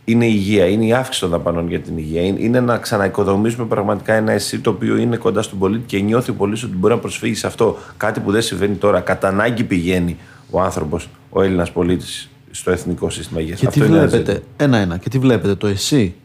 Είναι 0.05 0.25
η 0.25 0.31
υγεία, 0.33 0.65
είναι 0.65 0.85
η 0.85 0.93
αύξηση 0.93 1.19
των 1.19 1.29
δαπανών 1.29 1.69
για 1.69 1.79
την 1.79 1.97
υγεία. 1.97 2.21
Είναι 2.21 2.59
να 2.59 2.77
ξαναοικοδομήσουμε 2.77 3.65
πραγματικά 3.65 4.13
ένα 4.13 4.31
εσύ 4.31 4.59
το 4.59 4.69
οποίο 4.69 4.97
είναι 4.97 5.17
κοντά 5.17 5.41
στον 5.41 5.59
πολίτη 5.59 5.83
και 5.85 5.99
νιώθει 5.99 6.31
ο 6.31 6.33
πολίτης 6.33 6.63
ότι 6.63 6.75
μπορεί 6.75 6.93
να 6.93 6.99
προσφύγει 6.99 7.35
σε 7.35 7.47
αυτό. 7.47 7.77
Κάτι 7.97 8.19
που 8.19 8.31
δεν 8.31 8.41
συμβαίνει 8.41 8.75
τώρα. 8.75 8.99
Κατά 8.99 9.27
ανάγκη 9.27 9.63
πηγαίνει 9.63 10.17
ο 10.49 10.61
άνθρωπος, 10.61 11.09
ο 11.29 11.41
Έλληνας 11.41 11.71
πολίτης, 11.71 12.29
στο 12.51 12.71
εθνικό 12.71 13.09
σύστημα 13.09 13.39
υγείας. 13.41 13.59
Και 13.59 13.67
τι 13.67 13.81
βλέπετε, 13.81 14.43
ένα-ένα, 14.57 14.97
και 14.97 15.09
τι 15.09 15.19
βλέπετε, 15.19 15.55
το 15.55 15.67
εσύ 15.67 16.15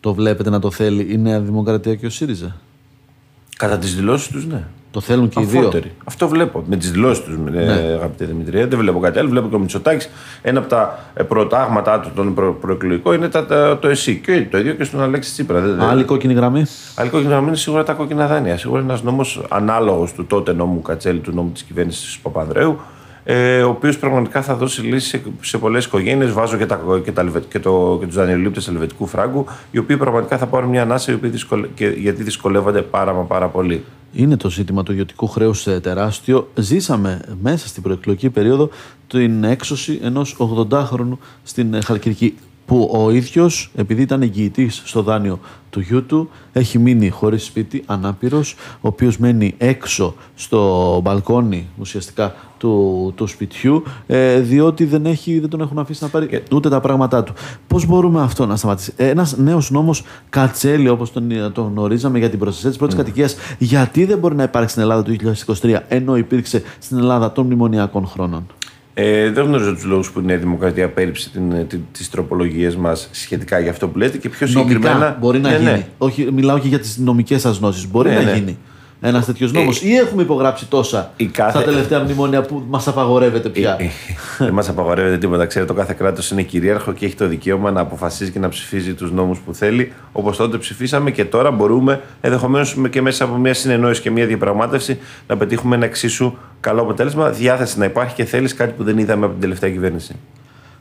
το 0.00 0.14
βλέπετε 0.14 0.50
να 0.50 0.58
το 0.58 0.70
θέλει 0.70 1.06
η 1.10 1.18
Νέα 1.18 1.40
Δημοκρατία 1.40 1.94
και 1.94 2.06
ο 2.06 2.10
ΣΥΡΙΖΑ; 2.10 2.56
Κατά 3.56 3.78
τις 3.78 3.94
δηλώσεις 3.94 4.28
τους, 4.28 4.46
ναι. 4.46 4.64
Το 4.90 5.00
θέλουν 5.00 5.28
και 5.28 5.40
οι 5.40 5.44
δύο. 5.44 5.72
Αυτό 6.04 6.28
βλέπω. 6.28 6.64
Με 6.66 6.76
τις 6.76 6.90
δηλώσεις 6.90 7.24
τους, 7.24 7.36
ναι. 7.50 7.62
αγαπητέ 7.72 8.24
Δημητρία. 8.24 8.66
Δεν 8.66 8.78
βλέπω 8.78 8.98
κάτι 8.98 9.18
άλλο. 9.18 9.28
Βλέπω 9.28 9.48
και 9.48 9.54
ο 9.54 9.58
Μητσοτάκης. 9.58 10.10
Ένα 10.42 10.58
από 10.58 10.68
τα 10.68 10.98
ε, 11.14 11.22
προτάγματά 11.22 12.00
του 12.00 12.10
των 12.14 12.34
προ, 12.34 12.52
προεκλογικών 12.52 13.14
είναι 13.14 13.28
τα, 13.28 13.78
το 13.80 13.88
ΕΣΥ. 13.88 14.20
Και 14.20 14.46
το 14.50 14.58
ίδιο 14.58 14.72
και 14.72 14.84
στον 14.84 15.02
Αλέξη 15.02 15.32
Τσίπρα. 15.32 15.76
Άλλη 15.78 16.04
κόκκινη 16.04 16.34
γραμμή. 16.34 16.64
Άλλη 16.94 17.10
κόκκινη 17.10 17.30
γραμμή 17.30 17.46
είναι 17.46 17.56
σίγουρα 17.56 17.84
τα 17.84 17.92
κόκκινα 17.92 18.26
δάνεια. 18.26 18.58
Σίγουρα 18.58 18.80
ένας 18.80 19.02
νόμος 19.02 19.42
ανάλογος 19.48 20.12
του 20.12 20.26
τότε 20.26 20.52
νόμου 20.52 20.82
Κατσέλη, 20.82 21.18
του 21.18 21.32
νόμου 21.34 21.50
της 21.50 21.62
κυβέρνησης 21.62 22.18
Παπανδρέου, 22.18 22.78
ε, 23.24 23.62
ο 23.62 23.68
οποίος 23.68 23.98
πραγματικά 23.98 24.42
θα 24.42 24.54
δώσει 24.54 24.80
λύσει 24.80 25.22
σε 25.40 25.58
πολλές 25.58 25.84
οικογένειες. 25.84 26.32
Βάζω 26.32 26.56
και, 26.56 26.66
τα, 26.66 26.80
και, 27.04 27.12
τα, 27.12 27.30
και, 27.48 27.58
το, 27.58 27.96
και 28.00 28.06
τους 28.06 28.14
δανειολήπτες 28.14 28.68
ελβετικού 28.68 29.06
φράγκου, 29.06 29.46
οι 29.70 29.78
οποίοι 29.78 29.96
πραγματικά 29.96 30.38
θα 30.38 30.46
πάρουν 30.46 30.70
μια 30.70 30.82
ανάσα 30.82 31.18
γιατί 31.96 32.22
δυσκολεύονται 32.22 32.82
πάρα, 32.82 33.12
πάρα 33.12 33.46
πολύ. 33.46 33.84
Είναι 34.12 34.36
το 34.36 34.50
ζήτημα 34.50 34.82
του 34.82 34.92
ιδιωτικού 34.92 35.26
χρέους 35.26 35.62
τεράστιο. 35.62 36.50
Ζήσαμε 36.54 37.20
μέσα 37.42 37.68
στην 37.68 37.82
προεκλογική 37.82 38.30
περίοδο 38.30 38.68
την 39.06 39.44
έξωση 39.44 39.98
ενός 40.02 40.36
80χρονου 40.38 41.16
στην 41.42 41.82
Χαλκιδική 41.82 42.34
που 42.66 42.90
ο 42.92 43.10
ίδιος 43.10 43.70
επειδή 43.76 44.02
ήταν 44.02 44.22
εγγυητής 44.22 44.82
στο 44.84 45.02
δάνειο 45.02 45.40
του 45.70 45.80
γιού 45.80 46.06
του 46.06 46.30
έχει 46.52 46.78
μείνει 46.78 47.08
χωρίς 47.08 47.44
σπίτι, 47.44 47.82
ανάπηρος 47.86 48.54
ο 48.80 48.88
οποίος 48.88 49.18
μένει 49.18 49.54
έξω 49.58 50.14
στο 50.34 51.00
μπαλκόνι 51.02 51.68
ουσιαστικά 51.78 52.34
του, 52.58 53.12
του 53.16 53.26
σπιτιού 53.26 53.82
ε, 54.06 54.40
διότι 54.40 54.84
δεν, 54.84 55.06
έχει, 55.06 55.38
δεν 55.38 55.48
τον 55.48 55.60
έχουν 55.60 55.78
αφήσει 55.78 56.02
να 56.02 56.08
πάρει 56.08 56.42
ούτε 56.52 56.68
τα 56.68 56.80
πράγματά 56.80 57.22
του. 57.22 57.32
Πώς 57.66 57.86
μπορούμε 57.86 58.20
αυτό 58.20 58.46
να 58.46 58.56
σταματήσει; 58.56 58.92
Ένας 58.96 59.36
νέος 59.36 59.70
νόμος 59.70 60.04
κατσέλη 60.28 60.88
όπως 60.88 61.12
τον, 61.12 61.52
τον 61.52 61.70
γνωρίζαμε 61.74 62.18
για 62.18 62.30
την 62.30 62.38
προστασία 62.38 62.68
της 62.68 62.78
πρώτης 62.78 62.94
mm. 62.94 62.98
κατοικίας 62.98 63.36
γιατί 63.58 64.04
δεν 64.04 64.18
μπορεί 64.18 64.34
να 64.34 64.42
υπάρξει 64.42 64.70
στην 64.70 64.82
Ελλάδα 64.82 65.02
το 65.02 65.16
2023 65.62 65.80
ενώ 65.88 66.16
υπήρξε 66.16 66.62
στην 66.78 66.98
Ελλάδα 66.98 67.32
των 67.32 67.46
μνημονιακών 67.46 68.06
χρόνων; 68.06 68.46
Ε, 68.94 69.30
δεν 69.30 69.44
γνωρίζω 69.44 69.74
τους 69.74 69.84
λόγους 69.84 70.10
που 70.10 70.20
η 70.20 70.22
Νέα 70.24 70.36
Δημοκρατία 70.36 70.88
πέριψε 70.88 71.30
τις 71.92 72.10
τροπολογίες 72.10 72.76
μας 72.76 73.08
σχετικά 73.12 73.58
για 73.58 73.70
αυτό 73.70 73.88
που 73.88 73.98
λέτε 73.98 74.18
και 74.18 74.28
πιο 74.28 74.46
συγκεκριμένα. 74.46 74.92
Νομικά 74.92 75.16
μπορεί 75.20 75.38
να 75.38 75.50
ναι, 75.50 75.56
γίνει. 75.56 75.70
Ναι. 75.70 75.86
Όχι, 75.98 76.28
μιλάω 76.32 76.58
και 76.58 76.68
για 76.68 76.78
τις 76.78 76.98
νομικές 76.98 77.40
σα 77.40 77.50
γνώσει. 77.50 77.88
Μπορεί 77.88 78.08
ναι, 78.08 78.14
να 78.14 78.22
ναι. 78.22 78.34
γίνει. 78.34 78.58
Ένας 79.00 79.26
τέτοιος 79.26 79.52
νόμος, 79.52 79.82
ή 79.82 79.94
έχουμε 79.94 80.22
υπογράψει 80.22 80.66
τόσα 80.66 81.12
κάθε... 81.32 81.50
στα 81.50 81.62
τελευταία 81.62 82.00
μνημόνια 82.00 82.42
που 82.42 82.62
μας 82.68 82.88
απαγορεύεται 82.88 83.48
πια; 83.48 83.76
Δεν 84.38 84.52
μας 84.52 84.68
απαγορεύεται 84.68 85.18
τίποτα. 85.18 85.46
Ξέρετε, 85.46 85.72
το 85.72 85.78
κάθε 85.78 85.94
κράτος 85.98 86.30
είναι 86.30 86.42
κυρίαρχο 86.42 86.92
και 86.92 87.06
έχει 87.06 87.14
το 87.14 87.26
δικαίωμα 87.26 87.70
να 87.70 87.80
αποφασίζει 87.80 88.30
και 88.30 88.38
να 88.38 88.48
ψηφίζει 88.48 88.94
τους 88.94 89.12
νόμους 89.12 89.38
που 89.38 89.54
θέλει. 89.54 89.92
Όπως 90.12 90.36
τότε 90.36 90.58
ψηφίσαμε 90.58 91.10
και 91.10 91.24
τώρα 91.24 91.50
μπορούμε 91.50 92.00
ενδεχομένως 92.20 92.76
και 92.90 93.02
μέσα 93.02 93.24
από 93.24 93.36
μια 93.36 93.54
συνεννόηση 93.54 94.00
και 94.00 94.10
μια 94.10 94.26
διαπραγμάτευση 94.26 94.98
να 95.26 95.36
πετύχουμε 95.36 95.76
ένα 95.76 95.84
εξίσου 95.84 96.36
καλό 96.60 96.82
αποτέλεσμα. 96.82 97.30
Διάθεση 97.30 97.78
να 97.78 97.84
υπάρχει 97.84 98.14
και 98.14 98.24
θέλεις 98.24 98.54
κάτι 98.54 98.72
που 98.76 98.84
δεν 98.84 98.98
είδαμε 98.98 99.24
από 99.24 99.32
την 99.32 99.42
τελευταία 99.42 99.70
κυβέρνηση. 99.70 100.16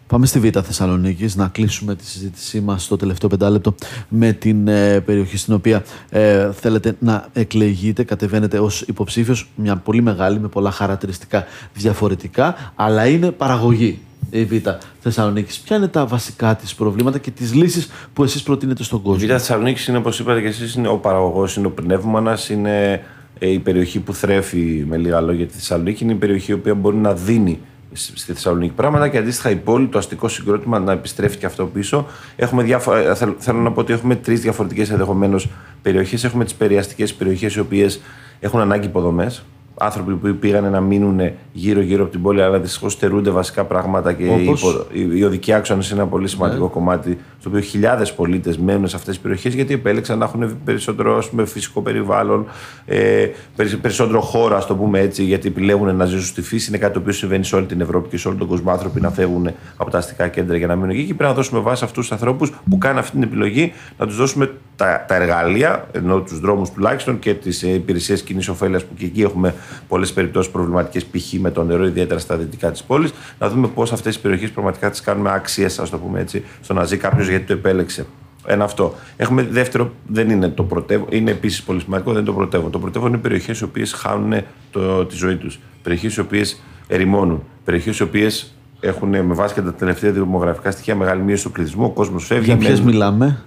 Πάμε 0.07 0.25
στη 0.25 0.39
Β' 0.39 0.57
Θεσσαλονίκης 0.63 1.35
να 1.35 1.47
κλείσουμε 1.47 1.95
τη 1.95 2.05
συζήτησή 2.05 2.61
μας 2.61 2.83
στο 2.83 2.97
τελευταίο 2.97 3.29
πεντάλεπτο 3.29 3.75
με 4.09 4.31
την 4.31 4.67
ε, 4.67 4.99
περιοχή 4.99 5.37
στην 5.37 5.53
οποία 5.53 5.83
ε, 6.09 6.51
θέλετε 6.51 6.95
να 6.99 7.27
εκλεγείτε. 7.33 8.03
Κατεβαίνετε 8.03 8.59
ως 8.59 8.81
υποψήφιος, 8.81 9.49
μια 9.55 9.75
πολύ 9.75 10.01
μεγάλη 10.01 10.39
με 10.39 10.47
πολλά 10.47 10.71
χαρακτηριστικά 10.71 11.45
διαφορετικά, 11.73 12.71
αλλά 12.75 13.07
είναι 13.07 13.31
παραγωγή 13.31 13.99
η 14.29 14.45
Β' 14.45 14.67
Θεσσαλονίκης. 14.99 15.59
Ποια 15.59 15.75
είναι 15.75 15.87
τα 15.87 16.05
βασικά 16.05 16.55
της 16.55 16.75
προβλήματα 16.75 17.17
και 17.17 17.31
τις 17.31 17.53
λύσεις 17.53 17.89
που 18.13 18.23
εσείς 18.23 18.43
προτείνετε 18.43 18.83
στον 18.83 19.01
κόσμο. 19.01 19.19
Η 19.21 19.25
Β' 19.25 19.31
Θεσσαλονίκης 19.31 19.87
είναι, 19.87 19.97
όπως 19.97 20.19
είπατε 20.19 20.41
και 20.41 20.47
εσείς, 20.47 20.73
είναι 20.73 20.87
ο 20.87 20.97
παραγωγός, 20.97 21.55
είναι 21.55 21.67
ο 21.67 21.71
πνεύμονας, 21.71 22.49
είναι 22.49 23.03
ε, 23.39 23.49
η 23.49 23.59
περιοχή 23.59 23.99
που 23.99 24.13
θρέφει 24.13 24.85
με 24.87 24.97
λίγα 24.97 25.21
λόγια 25.21 25.45
τη 25.45 25.53
Θεσσαλονίκη. 25.53 26.03
Είναι 26.03 26.13
η 26.13 26.15
περιοχή 26.15 26.51
η 26.51 26.53
οποία 26.53 26.75
μπορεί 26.75 26.97
να 26.97 27.13
δίνει 27.13 27.59
στη 27.93 28.33
Θεσσαλονίκη 28.33 28.73
πράγματα 28.73 29.07
και 29.07 29.17
αντίστοιχα 29.17 29.49
η 29.49 29.55
πόλη, 29.55 29.87
το 29.87 29.97
αστικό 29.97 30.27
συγκρότημα 30.27 30.79
να 30.79 30.91
επιστρέφει 30.91 31.37
και 31.37 31.45
αυτό 31.45 31.65
πίσω. 31.65 32.05
Έχουμε 32.35 32.63
διάφορα, 32.63 32.99
ε, 32.99 33.15
θέλω 33.37 33.59
να 33.59 33.71
πω 33.71 33.79
ότι 33.79 33.93
έχουμε 33.93 34.15
τρεις 34.15 34.41
διαφορετικές 34.41 34.89
ενδεχομένως 34.89 35.49
περιοχές. 35.81 36.23
Έχουμε 36.23 36.43
τις 36.43 36.53
περιαστικές 36.53 37.13
περιοχές 37.13 37.55
οι 37.55 37.59
οποίες 37.59 38.01
έχουν 38.39 38.59
ανάγκη 38.59 38.85
υποδομές 38.85 39.43
άνθρωποι 39.79 40.13
που 40.13 40.35
πήγαν 40.39 40.71
να 40.71 40.81
μείνουν 40.81 41.19
γύρω-γύρω 41.51 42.03
από 42.03 42.11
την 42.11 42.21
πόλη, 42.21 42.41
αλλά 42.41 42.59
δυστυχώς 42.59 42.93
στερούνται 42.93 43.29
βασικά 43.29 43.63
πράγματα 43.63 44.13
και 44.13 44.29
Όπως... 44.29 44.87
η, 44.91 45.23
οδική 45.23 45.53
άξονα 45.53 45.83
είναι 45.85 45.99
ένα 45.99 46.07
πολύ 46.09 46.27
σημαντικό 46.27 46.63
ναι. 46.63 46.69
κομμάτι, 46.69 47.17
στο 47.39 47.49
οποίο 47.49 47.61
χιλιάδες 47.61 48.13
πολίτες 48.13 48.57
μένουν 48.57 48.87
σε 48.87 48.95
αυτές 48.95 49.13
τις 49.13 49.23
περιοχές 49.23 49.53
γιατί 49.53 49.73
επέλεξαν 49.73 50.17
να 50.17 50.25
έχουν 50.25 50.57
περισσότερο 50.63 51.23
πούμε, 51.29 51.45
φυσικό 51.45 51.81
περιβάλλον, 51.81 52.45
ε, 52.85 53.27
περισσότερο 53.81 54.21
χώρο, 54.21 54.55
ας 54.55 54.65
το 54.65 54.75
πούμε 54.75 54.99
έτσι, 54.99 55.23
γιατί 55.23 55.47
επιλέγουν 55.47 55.95
να 55.95 56.05
ζήσουν 56.05 56.25
στη 56.25 56.41
φύση. 56.41 56.69
Είναι 56.69 56.77
κάτι 56.77 56.93
το 56.93 56.99
οποίο 56.99 57.13
συμβαίνει 57.13 57.43
σε 57.43 57.55
όλη 57.55 57.65
την 57.65 57.81
Ευρώπη 57.81 58.09
και 58.09 58.17
σε 58.17 58.27
όλο 58.27 58.37
τον 58.37 58.47
κόσμο. 58.47 58.71
Άνθρωποι 58.71 59.01
να 59.01 59.09
φεύγουν 59.09 59.49
από 59.77 59.91
τα 59.91 59.97
αστικά 59.97 60.27
κέντρα 60.27 60.57
για 60.57 60.67
να 60.67 60.75
μείνουν 60.75 60.89
εκεί. 60.89 61.03
Και 61.03 61.13
πρέπει 61.13 61.29
να 61.29 61.33
δώσουμε 61.33 61.59
βάση 61.59 61.83
αυτούς 61.83 62.01
τους 62.07 62.11
ανθρώπους 62.11 62.53
που 62.69 62.77
κάνουν 62.77 62.97
αυτή 62.97 63.11
την 63.11 63.23
επιλογή, 63.23 63.73
να 63.97 64.05
τους 64.05 64.15
δώσουμε 64.15 64.51
τα, 64.75 65.05
τα 65.07 65.15
εργαλεία, 65.15 65.87
ενώ 65.91 66.19
τους 66.19 66.39
δρόμους 66.39 66.69
τουλάχιστον 66.69 67.19
και 67.19 67.33
τις 67.33 67.61
υπηρεσίες 67.61 68.21
κοινής 68.21 68.47
ωφέλειας 68.47 68.85
που 68.85 68.93
και 68.97 69.05
εκεί 69.05 69.21
έχουμε 69.21 69.53
πολλές 69.87 70.13
περιπτώσεις 70.13 70.51
προβληματικές, 70.51 71.05
π.χ. 71.05 71.33
με 71.33 71.51
το 71.51 71.63
νερό, 71.63 71.85
ιδιαίτερα 71.85 72.19
στα 72.19 72.37
δυτικά 72.37 72.71
της 72.71 72.83
πόλης, 72.83 73.13
να 73.39 73.49
δούμε 73.49 73.67
πώς 73.67 73.91
αυτές 73.91 74.15
τι 74.15 74.21
περιοχές 74.21 74.49
πραγματικά 74.49 74.89
τις 74.89 75.01
κάνουμε 75.01 75.31
άξιε, 75.33 75.65
ας 75.65 75.89
το 75.89 75.97
πούμε 75.97 76.19
έτσι, 76.19 76.43
στο 76.61 76.73
να 76.73 76.83
ζει 76.83 76.97
κάποιος 76.97 77.27
γιατί 77.27 77.45
το 77.45 77.53
επέλεξε. 77.53 78.05
Ένα 78.49 78.63
αυτό. 78.63 78.95
Έχουμε 79.17 79.43
δεύτερο, 79.43 79.91
δεν 80.07 80.29
είναι 80.29 80.47
το 80.47 80.63
πρωτεύον, 80.63 81.07
είναι 81.09 81.31
επίσης 81.31 81.63
πολύ 81.63 81.79
σημαντικό, 81.79 82.11
δεν 82.11 82.19
είναι 82.21 82.29
το 82.29 82.35
πρωτεύον. 82.35 82.71
Το 82.71 82.79
πρωτεύον 82.79 83.09
είναι 83.09 83.17
περιοχές 83.17 83.59
οι 83.59 83.63
οποίες 83.63 83.93
χάνουν 83.93 84.41
το, 84.71 85.05
τη 85.05 85.15
ζωή 85.15 85.35
τους. 85.35 85.59
Περιοχές 85.83 86.15
οι 86.15 86.19
οποίες 86.19 86.61
ερημώνουν. 86.87 87.43
Περιοχές 87.65 87.97
οι 87.97 88.03
οποίες 88.03 88.55
έχουν 88.79 89.09
με 89.09 89.33
βάση 89.33 89.53
και 89.53 89.61
τα 89.61 89.73
τελευταία 89.73 90.11
δημογραφικά 90.11 90.71
στοιχεία 90.71 90.95
μεγάλη 90.95 91.21
μείωση 91.21 91.43
του 91.43 91.51
πληθυσμού. 91.51 91.85
Ο 91.85 91.89
κόσμος 91.89 92.25
φεύγει. 92.25 92.45
Για 92.45 92.57
ποιες 92.57 92.81
μιλάμε; 92.81 93.43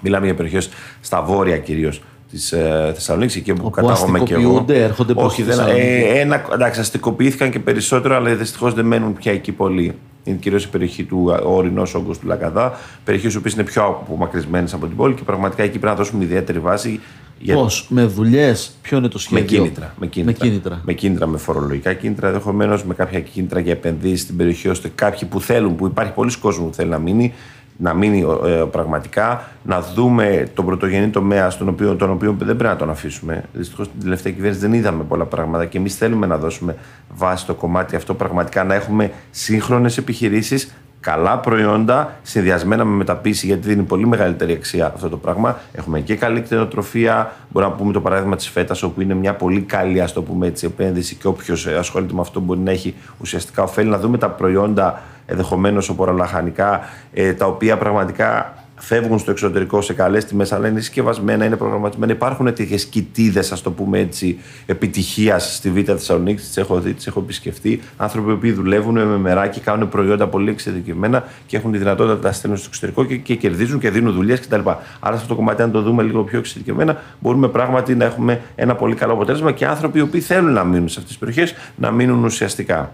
Μιλάμε 0.00 0.24
για 0.24 0.34
περιοχές 0.34 0.68
στα 1.00 1.22
βόρεια 1.22 1.58
κυρίως 1.58 2.02
της 2.30 2.52
ε, 2.52 2.90
Θεσσαλονίκης, 2.94 3.36
εκεί 3.36 3.52
που 3.52 3.70
κατάγομαι 3.70 4.20
και 4.20 4.34
εγώ. 4.34 4.64
έρχονται 4.68 5.12
Όχι, 5.16 5.42
δεν, 5.42 5.58
ε, 5.58 6.20
ένα, 6.20 6.44
εντάξει, 6.52 6.80
αστικοποιήθηκαν 6.80 7.50
και 7.50 7.58
περισσότερο, 7.58 8.14
αλλά 8.14 8.34
δυστυχώς 8.34 8.74
δεν 8.74 8.84
μένουν 8.84 9.12
πια 9.12 9.32
εκεί 9.32 9.52
πολύ. 9.52 9.94
Είναι 10.24 10.36
κυρίως 10.36 10.64
η 10.64 10.68
περιοχή 10.68 11.04
του 11.04 11.38
ορεινός 11.44 11.94
όγκος 11.94 12.18
του 12.18 12.26
Λακαδά, 12.26 12.78
περιοχές 13.04 13.34
οι 13.34 13.36
οποίες 13.36 13.54
είναι 13.54 13.64
πιο 13.64 13.84
απομακρυσμένες 13.84 14.74
από 14.74 14.86
την 14.86 14.96
πόλη 14.96 15.14
και 15.14 15.22
πραγματικά 15.22 15.62
εκεί 15.62 15.78
πρέπει 15.78 15.86
να 15.86 15.94
δώσουμε 15.94 16.24
ιδιαίτερη 16.24 16.58
βάση. 16.58 17.00
Για... 17.38 17.54
Πώς, 17.54 17.86
με 17.88 18.04
δουλειές, 18.04 18.70
ποιο 18.82 18.98
είναι 18.98 19.08
το 19.08 19.18
σχέδιο; 19.18 19.42
Με 19.42 19.46
κίνητρα. 19.46 19.94
Με 19.98 20.06
κίνητρα, 20.06 20.32
με, 20.32 20.48
κίνητρα. 20.48 20.80
με, 20.84 20.92
κίνητρα, 20.92 21.26
με 21.26 21.38
φορολογικά 21.38 21.94
κίνητρα, 21.94 22.26
ενδεχομένως 22.26 22.84
με 22.84 22.94
κάποια 22.94 23.20
κίνητρα 23.20 23.60
για 23.60 23.72
επενδύσεις 23.72 24.20
στην 24.20 24.36
περιοχή, 24.36 24.68
ώστε 24.68 24.90
κάποιοι 24.94 25.28
που 25.28 25.40
θέλουν, 25.40 25.76
που 25.76 25.86
υπάρχει 25.86 26.12
πολλοί 26.12 26.36
κόσμος 26.36 26.68
που 26.68 26.74
θέλει 26.74 26.90
να 26.90 26.98
μείνει, 26.98 27.32
να 27.76 27.94
μείνει 27.94 28.24
ε, 28.44 28.48
πραγματικά, 28.70 29.48
να 29.62 29.80
δούμε 29.80 30.48
τον 30.54 30.64
πρωτογενή 30.64 31.08
τομέα 31.08 31.50
στον 31.50 31.68
οποίο, 31.68 31.96
τον 31.96 32.10
οποίο 32.10 32.36
δεν 32.38 32.56
πρέπει 32.56 32.72
να 32.72 32.76
τον 32.76 32.90
αφήσουμε. 32.90 33.44
Δυστυχώς 33.52 33.86
στην 33.86 34.00
τελευταία 34.00 34.32
κυβέρνηση 34.32 34.60
δεν 34.60 34.72
είδαμε 34.72 35.04
πολλά 35.04 35.24
πράγματα 35.24 35.64
και 35.64 35.78
εμείς 35.78 35.96
θέλουμε 35.96 36.26
να 36.26 36.38
δώσουμε 36.38 36.76
βάση 37.14 37.42
στο 37.42 37.54
κομμάτι 37.54 37.96
αυτό 37.96 38.14
πραγματικά 38.14 38.64
να 38.64 38.74
έχουμε 38.74 39.10
σύγχρονες 39.30 39.98
επιχειρήσεις, 39.98 40.74
καλά 41.00 41.38
προϊόντα, 41.38 42.14
συνδυασμένα 42.22 42.84
με 42.84 42.96
μεταποίηση, 42.96 43.46
γιατί 43.46 43.68
δίνει 43.68 43.82
πολύ 43.82 44.06
μεγαλύτερη 44.06 44.52
αξία 44.52 44.92
αυτό 44.94 45.08
το 45.08 45.16
πράγμα. 45.16 45.58
Έχουμε 45.72 46.00
και 46.00 46.16
καλή 46.16 46.40
κτηνοτροφία. 46.40 47.32
Μπορούμε 47.50 47.72
να 47.72 47.78
πούμε 47.78 47.92
το 47.92 48.00
παράδειγμα 48.00 48.36
της 48.36 48.48
φέτας, 48.48 48.82
όπου 48.82 49.00
είναι 49.00 49.14
μια 49.14 49.34
πολύ 49.34 49.60
καλή 49.60 50.00
ας 50.00 50.12
το 50.12 50.22
πούμε 50.22 50.46
έτσι, 50.46 50.66
επένδυση 50.66 51.14
και 51.14 51.26
όποιος 51.26 51.66
ασχολείται 51.66 52.14
με 52.14 52.20
αυτό 52.20 52.40
μπορεί 52.40 52.60
να 52.60 52.70
έχει 52.70 52.94
ουσιαστικά 53.20 53.62
ωφέλη. 53.62 53.88
Να 53.88 53.98
δούμε 53.98 54.18
τα 54.18 54.28
προϊόντα 54.30 55.02
ενδεχομένως 55.26 55.88
οπορολαχανικά, 55.88 56.80
ε, 57.12 57.32
τα 57.32 57.46
οποία 57.46 57.78
πραγματικά 57.78 58.54
φεύγουν 58.76 59.18
στο 59.18 59.30
εξωτερικό 59.30 59.80
σε 59.80 59.92
καλές 59.92 60.24
τιμές, 60.24 60.52
αλλά 60.52 60.68
είναι 60.68 60.80
συσκευασμένα, 60.80 61.44
είναι 61.44 61.56
προγραμματισμένα. 61.56 62.12
Υπάρχουν 62.12 62.54
τέτοιες 62.54 62.84
κοιτίδες, 62.84 63.52
ας 63.52 63.62
το 63.62 63.70
πούμε 63.70 63.98
έτσι, 63.98 64.38
επιτυχίας 64.66 65.54
στη 65.54 65.70
Β' 65.70 65.84
Θεσσαλονίκη. 65.84 66.40
Τις 66.40 66.56
έχω 66.56 66.80
δει, 66.80 66.92
τις 66.92 67.06
έχω 67.06 67.20
επισκεφτεί. 67.20 67.80
Άνθρωποι 67.96 68.34
που 68.34 68.54
δουλεύουν 68.54 68.94
με 68.94 69.18
μεράκι, 69.18 69.60
κάνουν 69.60 69.88
προϊόντα 69.88 70.26
πολύ 70.28 70.50
εξειδικευμένα 70.50 71.24
και 71.46 71.56
έχουν 71.56 71.72
τη 71.72 71.78
δυνατότητα 71.78 72.14
να 72.14 72.20
τα 72.20 72.32
στέλνουν 72.32 72.58
στο 72.58 72.68
εξωτερικό 72.68 73.04
και, 73.04 73.16
και 73.16 73.34
κερδίζουν 73.34 73.78
και 73.78 73.90
δίνουν 73.90 74.12
δουλειές 74.12 74.40
κτλ. 74.40 74.68
Άρα, 74.68 74.76
σε 75.00 75.14
αυτό 75.14 75.28
το 75.28 75.34
κομμάτι, 75.34 75.62
αν 75.62 75.70
το 75.70 75.82
δούμε 75.82 76.02
λίγο 76.02 76.22
πιο 76.22 76.38
εξειδικευμένα, 76.38 77.02
μπορούμε 77.20 77.48
πράγματι 77.48 77.94
να 77.94 78.04
έχουμε 78.04 78.40
ένα 78.54 78.74
πολύ 78.74 78.94
καλό 78.94 79.12
αποτέλεσμα 79.12 79.52
και 79.52 79.66
άνθρωποι 79.66 79.98
οι 79.98 80.02
οποίοι 80.02 80.20
θέλουν 80.20 80.52
να 80.52 80.64
μείνουν 80.64 80.88
σε 80.88 80.98
αυτές 80.98 81.06
τις 81.06 81.18
περιοχές 81.18 81.54
να 81.76 81.90
μείνουν 81.90 82.24
ουσιαστικά. 82.24 82.92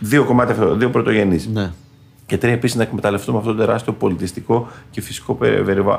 Δύο 0.00 0.24
κομμάτια 0.24 0.54
αυτό, 0.54 0.74
δύο 0.74 0.90
πρωτογενείς. 0.90 1.46
Ναι. 1.46 1.70
Και 2.30 2.38
τρία, 2.38 2.52
επίσης 2.52 2.76
να 2.76 2.82
εκμεταλλευτούμε 2.82 3.38
αυτό 3.38 3.50
το 3.50 3.56
τεράστιο 3.56 3.92
πολιτιστικό 3.92 4.68
και 4.90 5.00
φυσικό 5.00 5.38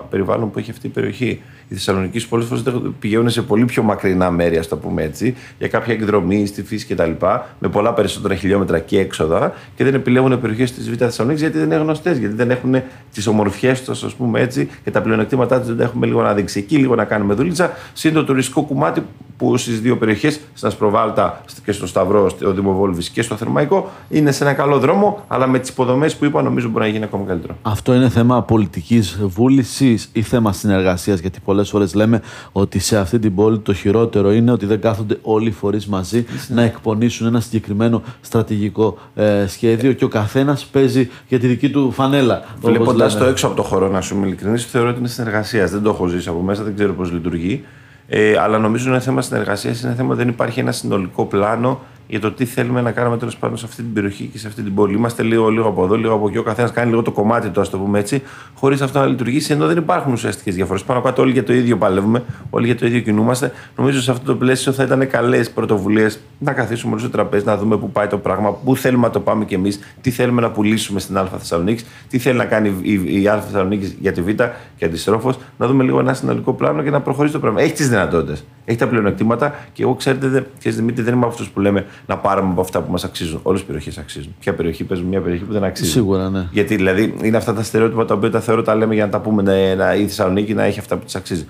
περιβάλλον 0.10 0.52
που 0.52 0.60
έχει 0.60 0.72
αυτή 0.72 0.88
η 0.88 0.90
περιοχή. 0.90 1.42
Οι 1.68 1.74
Θεσσαλονίκη 1.74 2.28
πολλές 2.28 2.46
φορές 2.46 2.64
πηγαίνουν 3.00 3.30
σε 3.30 3.42
πολύ 3.42 3.66
πιο 3.66 3.84
μακρινά 3.84 4.32
μέρη, 4.32 4.58
ας 4.58 4.68
το 4.68 4.78
πούμε 4.78 5.04
έτσι, 5.04 5.36
για 5.58 5.68
κάποια 5.68 5.94
εκδρομή 5.94 6.46
στη 6.46 6.64
φύση 6.64 6.94
κτλ. 6.94 7.12
Με 7.60 7.68
πολλά 7.68 7.94
περισσότερα 7.94 8.36
χιλιόμετρα 8.36 8.80
και 8.80 9.00
έξοδα 9.00 9.54
και 9.76 9.84
δεν 9.84 9.94
επιλέγουν 9.94 10.40
περιοχές 10.40 10.72
της 10.72 10.90
Β' 10.90 10.96
Θεσσαλονίκης 10.98 11.42
γιατί 11.42 11.58
δεν 11.58 11.68
είναι 11.68 11.76
γνωστές, 11.76 12.18
γιατί 12.18 12.36
δεν 12.36 12.52
έχουν 12.52 12.76
τις 13.14 13.28
ομορφιές 13.28 13.84
τους, 13.84 14.04
ας 14.04 14.14
πούμε 14.14 14.40
έτσι, 14.40 14.70
και 14.84 14.92
τα 14.92 15.02
πλεονεκτήματά 15.02 15.60
τους 15.60 15.68
δεν 15.68 15.78
τα 15.78 15.84
έχουμε 15.84 16.06
λίγο 16.06 16.22
να 16.22 16.34
δείξει. 16.34 16.60
Εκεί 16.60 16.78
λίγο 16.78 16.96
να 16.96 17.06
κάνουμε 17.06 17.34
δουλίτσα. 17.34 17.72
Συν 17.94 18.14
το 18.14 18.24
τουριστικό 18.24 18.64
κομμάτι 18.64 19.04
που 19.38 19.58
στις 19.58 19.82
δύο 19.82 19.98
περιοχές, 19.98 20.40
στα 20.54 20.70
Σπροβάλτα 20.70 21.42
και 21.66 21.72
στο 21.72 21.88
Σταυρό, 21.88 22.30
στο 22.30 22.52
Δημοβόλβης 22.52 23.10
και 23.10 23.22
στο 23.22 23.36
Θερμαϊκό, 23.36 23.90
είναι 24.10 24.32
σε 24.32 24.44
ένα 24.44 24.54
καλό 24.54 24.80
δρόμο, 24.80 25.26
αλλά 25.28 25.48
με 25.48 25.60
τις 25.60 25.70
υποδομές 25.70 26.16
που 26.22 26.28
είπα 26.28 26.42
νομίζω 26.42 26.70
μπορεί 26.70 26.86
να 26.86 26.92
γίνει 26.92 27.04
ακόμα 27.04 27.26
καλύτερο. 27.26 27.56
Αυτό 27.62 27.94
είναι 27.94 28.10
θέμα 28.10 28.44
πολιτικής 28.44 29.20
βούλησης 29.22 30.10
ή 30.14 30.22
θέμα 30.22 30.54
συνεργασίας, 30.54 31.20
γιατί 31.20 31.40
πολλές 31.46 31.70
φορές 31.70 31.94
λέμε 31.94 32.22
ότι 32.52 32.80
σε 32.80 32.98
αυτή 32.98 33.20
την 33.20 33.36
πόλη 33.36 33.60
το 33.60 33.74
χειρότερο 33.74 34.32
είναι 34.32 34.52
ότι 34.52 34.66
δεν 34.66 34.82
κάθονται 34.82 35.18
όλοι 35.22 35.48
οι 35.48 35.52
φορείς 35.52 35.88
μαζί 35.88 36.26
να 36.48 36.62
εκπονήσουν 36.62 37.28
ένα 37.28 37.40
συγκεκριμένο 37.40 38.02
στρατηγικό 38.22 38.98
ε, 39.16 39.46
σχέδιο 39.48 39.94
και 39.94 40.04
ο 40.04 40.08
καθένας 40.08 40.66
παίζει 40.66 41.10
για 41.28 41.40
τη 41.40 41.48
δική 41.48 41.70
του 41.70 41.92
φανέλα. 41.92 42.44
Βλέποντα 42.62 43.08
το 43.08 43.26
έξω 43.26 43.48
από 43.48 43.56
το 43.56 43.64
χώρο, 43.64 43.88
να 43.88 44.02
σου 44.02 44.16
είμαι 44.16 44.28
ειλικρινής, 44.28 44.66
θεωρώ 44.66 44.90
ότι 44.90 45.00
είναι 45.00 45.08
συνεργασίας. 45.08 45.72
Δεν 45.72 45.82
το 45.82 45.90
έχω 45.90 46.08
ζήσει 46.08 46.30
από 46.30 46.40
μέσα, 46.40 46.64
δεν 46.64 46.76
ξέρω 46.76 46.94
πώς 46.94 47.12
λειτουργεί. 47.12 47.64
Ε, 48.08 48.38
αλλά 48.38 48.58
νομίζω 48.58 48.90
είναι 48.90 49.00
θέμα 49.00 49.22
συνεργασίας, 49.22 49.82
είναι 49.82 49.94
θέμα 49.94 50.16
δεν 50.16 50.28
υπάρχει 50.28 50.60
ένα 50.60 50.72
συνολικό 50.72 51.26
πλάνο 51.26 51.80
για 52.08 52.20
το 52.20 52.32
τι 52.32 52.46
θέλουμε 52.46 52.82
να 52.82 52.92
κάνουμε 52.92 53.18
τέλος 53.18 53.38
πάντων 53.38 53.58
σε 53.58 53.66
αυτή 53.66 53.82
την 53.82 53.94
περιοχή 53.94 54.30
και 54.32 54.38
σε 54.38 54.48
αυτή 54.48 54.62
την 54.62 54.74
πόλη. 54.74 54.96
Είμαστε 54.96 55.24
λίγο, 55.24 55.50
λίγο 55.50 55.68
από 55.68 55.84
εδώ, 55.84 55.96
λίγο 55.96 56.14
από 56.14 56.28
εκεί. 56.28 56.38
Ο 56.38 56.44
καθένας 56.44 56.72
κάνει 56.72 56.90
λίγο 56.90 57.02
το 57.02 57.12
κομμάτι 57.12 57.50
του, 57.50 57.62
ας 57.62 57.70
το 57.70 57.78
πούμε 57.78 58.00
έτσι, 58.00 58.22
χωρίς 58.56 58.82
αυτό 58.82 59.00
να 59.00 59.06
λειτουργήσει, 59.06 59.54
ενώ 59.54 59.68
δεν 59.68 59.78
υπάρχουν 59.78 60.14
ουσιαστικές 60.14 60.56
διαφορές. 60.56 60.84
Πάνω 60.84 61.02
κάτω 61.02 61.22
όλοι 61.22 61.32
για 61.32 61.44
το 61.44 61.54
ίδιο 61.54 61.78
παλεύουμε, 61.78 62.24
όλοι 62.50 62.66
για 62.66 62.76
το 62.76 62.86
ίδιο 62.86 63.00
κινούμαστε. 63.00 63.52
Νομίζω 63.76 64.02
σε 64.02 64.12
αυτό 64.12 64.26
το 64.26 64.36
πλαίσιο 64.36 64.72
θα 64.72 64.84
ήταν 64.84 65.08
καλές 65.08 65.50
πρωτοβουλίες 65.50 66.20
να 66.40 66.54
καθίσουμε 66.54 66.92
όλοι 66.92 67.02
στο 67.02 67.10
τραπέζι, 67.10 67.46
να 67.46 67.58
δούμε 67.58 67.78
πού 67.78 67.92
πάει 67.92 68.08
το 68.08 68.18
πράγμα, 68.18 68.54
πού 68.54 68.76
θέλουμε 68.76 69.06
να 69.08 69.14
το 69.14 69.20
πάμε 69.20 69.46
κι 69.46 69.54
εμείς, 69.54 69.80
τι 70.02 70.12
θέλουμε 70.12 70.42
να 70.42 70.52
πουλήσουμε 70.52 71.00
στην 71.00 71.18
Α 71.18 71.26
Θεσσαλονίκης, 71.38 71.86
τι 72.10 72.20
θέλει 72.20 72.38
να 72.38 72.46
κάνει 72.46 72.76
η, 72.82 73.22
η 73.22 73.28
Α 73.28 73.42
Θεσσαλονίκης 73.42 73.96
για 74.00 74.12
τη 74.12 74.22
Β 74.22 74.30
και 74.76 74.86
αντιστρόφως, 74.86 75.38
να 75.58 75.68
δούμε 75.68 75.84
λίγο 75.84 76.00
ένα 76.00 76.14
συνολικό 76.14 76.54
πλάνο 76.54 76.84
και 76.84 76.90
να 76.90 77.02
προχωρήσει 77.02 77.34
το 77.34 77.40
πράγμα. 77.40 77.62
Έχει 77.62 77.74
τις 77.74 77.90
δυνατότητες, 77.90 78.46
έχει 78.66 78.78
τα 78.78 78.88
πλεονεκτήματα 78.88 79.56
και 79.74 79.84
εγώ 79.84 79.96
ξέρετε, 79.96 80.48
κύριε 80.60 80.78
Δημήτρη, 80.78 81.04
δεν 81.04 81.14
είμαι 81.14 81.26
αυτούς 81.26 81.50
που 81.50 81.60
λέμε 81.60 81.86
να 82.06 82.18
πάρουμε 82.18 82.52
από 82.52 82.62
αυτά 82.62 82.82
που 82.82 82.92
μας 82.92 83.04
αξίζουν. 83.04 83.40
Όλες 83.44 83.62
οι 83.62 83.66
περιοχές 83.66 83.98
αξίζουν. 83.98 84.36
Ποια 84.40 84.54
περιοχή 84.54 84.84
παίζουν 84.84 85.08
μια 85.08 85.22
περιοχή 85.22 85.44
που 85.44 85.54
δεν 85.54 85.64
αξίζει. 85.64 85.92
Σίγουρα, 85.92 86.30
ναι. 86.30 86.48
Γιατί 86.52 86.76
δηλαδή 86.76 87.16
είναι 87.22 87.38
αυτά 87.38 87.54
τα 87.54 87.64
στερεότυπα 87.64 88.06
τα 88.06 88.14
οποία 88.14 88.32
τα 88.32 88.40
θεωρώ 88.40 88.62
τα 88.62 88.76
λέμε 88.76 88.94
για 88.94 89.06
να 89.06 89.12
τα 89.12 89.20
πούμε 89.20 89.42
ναι, 89.42 89.76
να, 89.76 89.96
η 89.96 90.08
Θεσσαλονίκη 90.08 90.54
να 90.54 90.64
έχει 90.64 90.80
αυτά 90.80 90.98
που 90.98 91.06
της 91.06 91.16
αξίζει. 91.16 91.48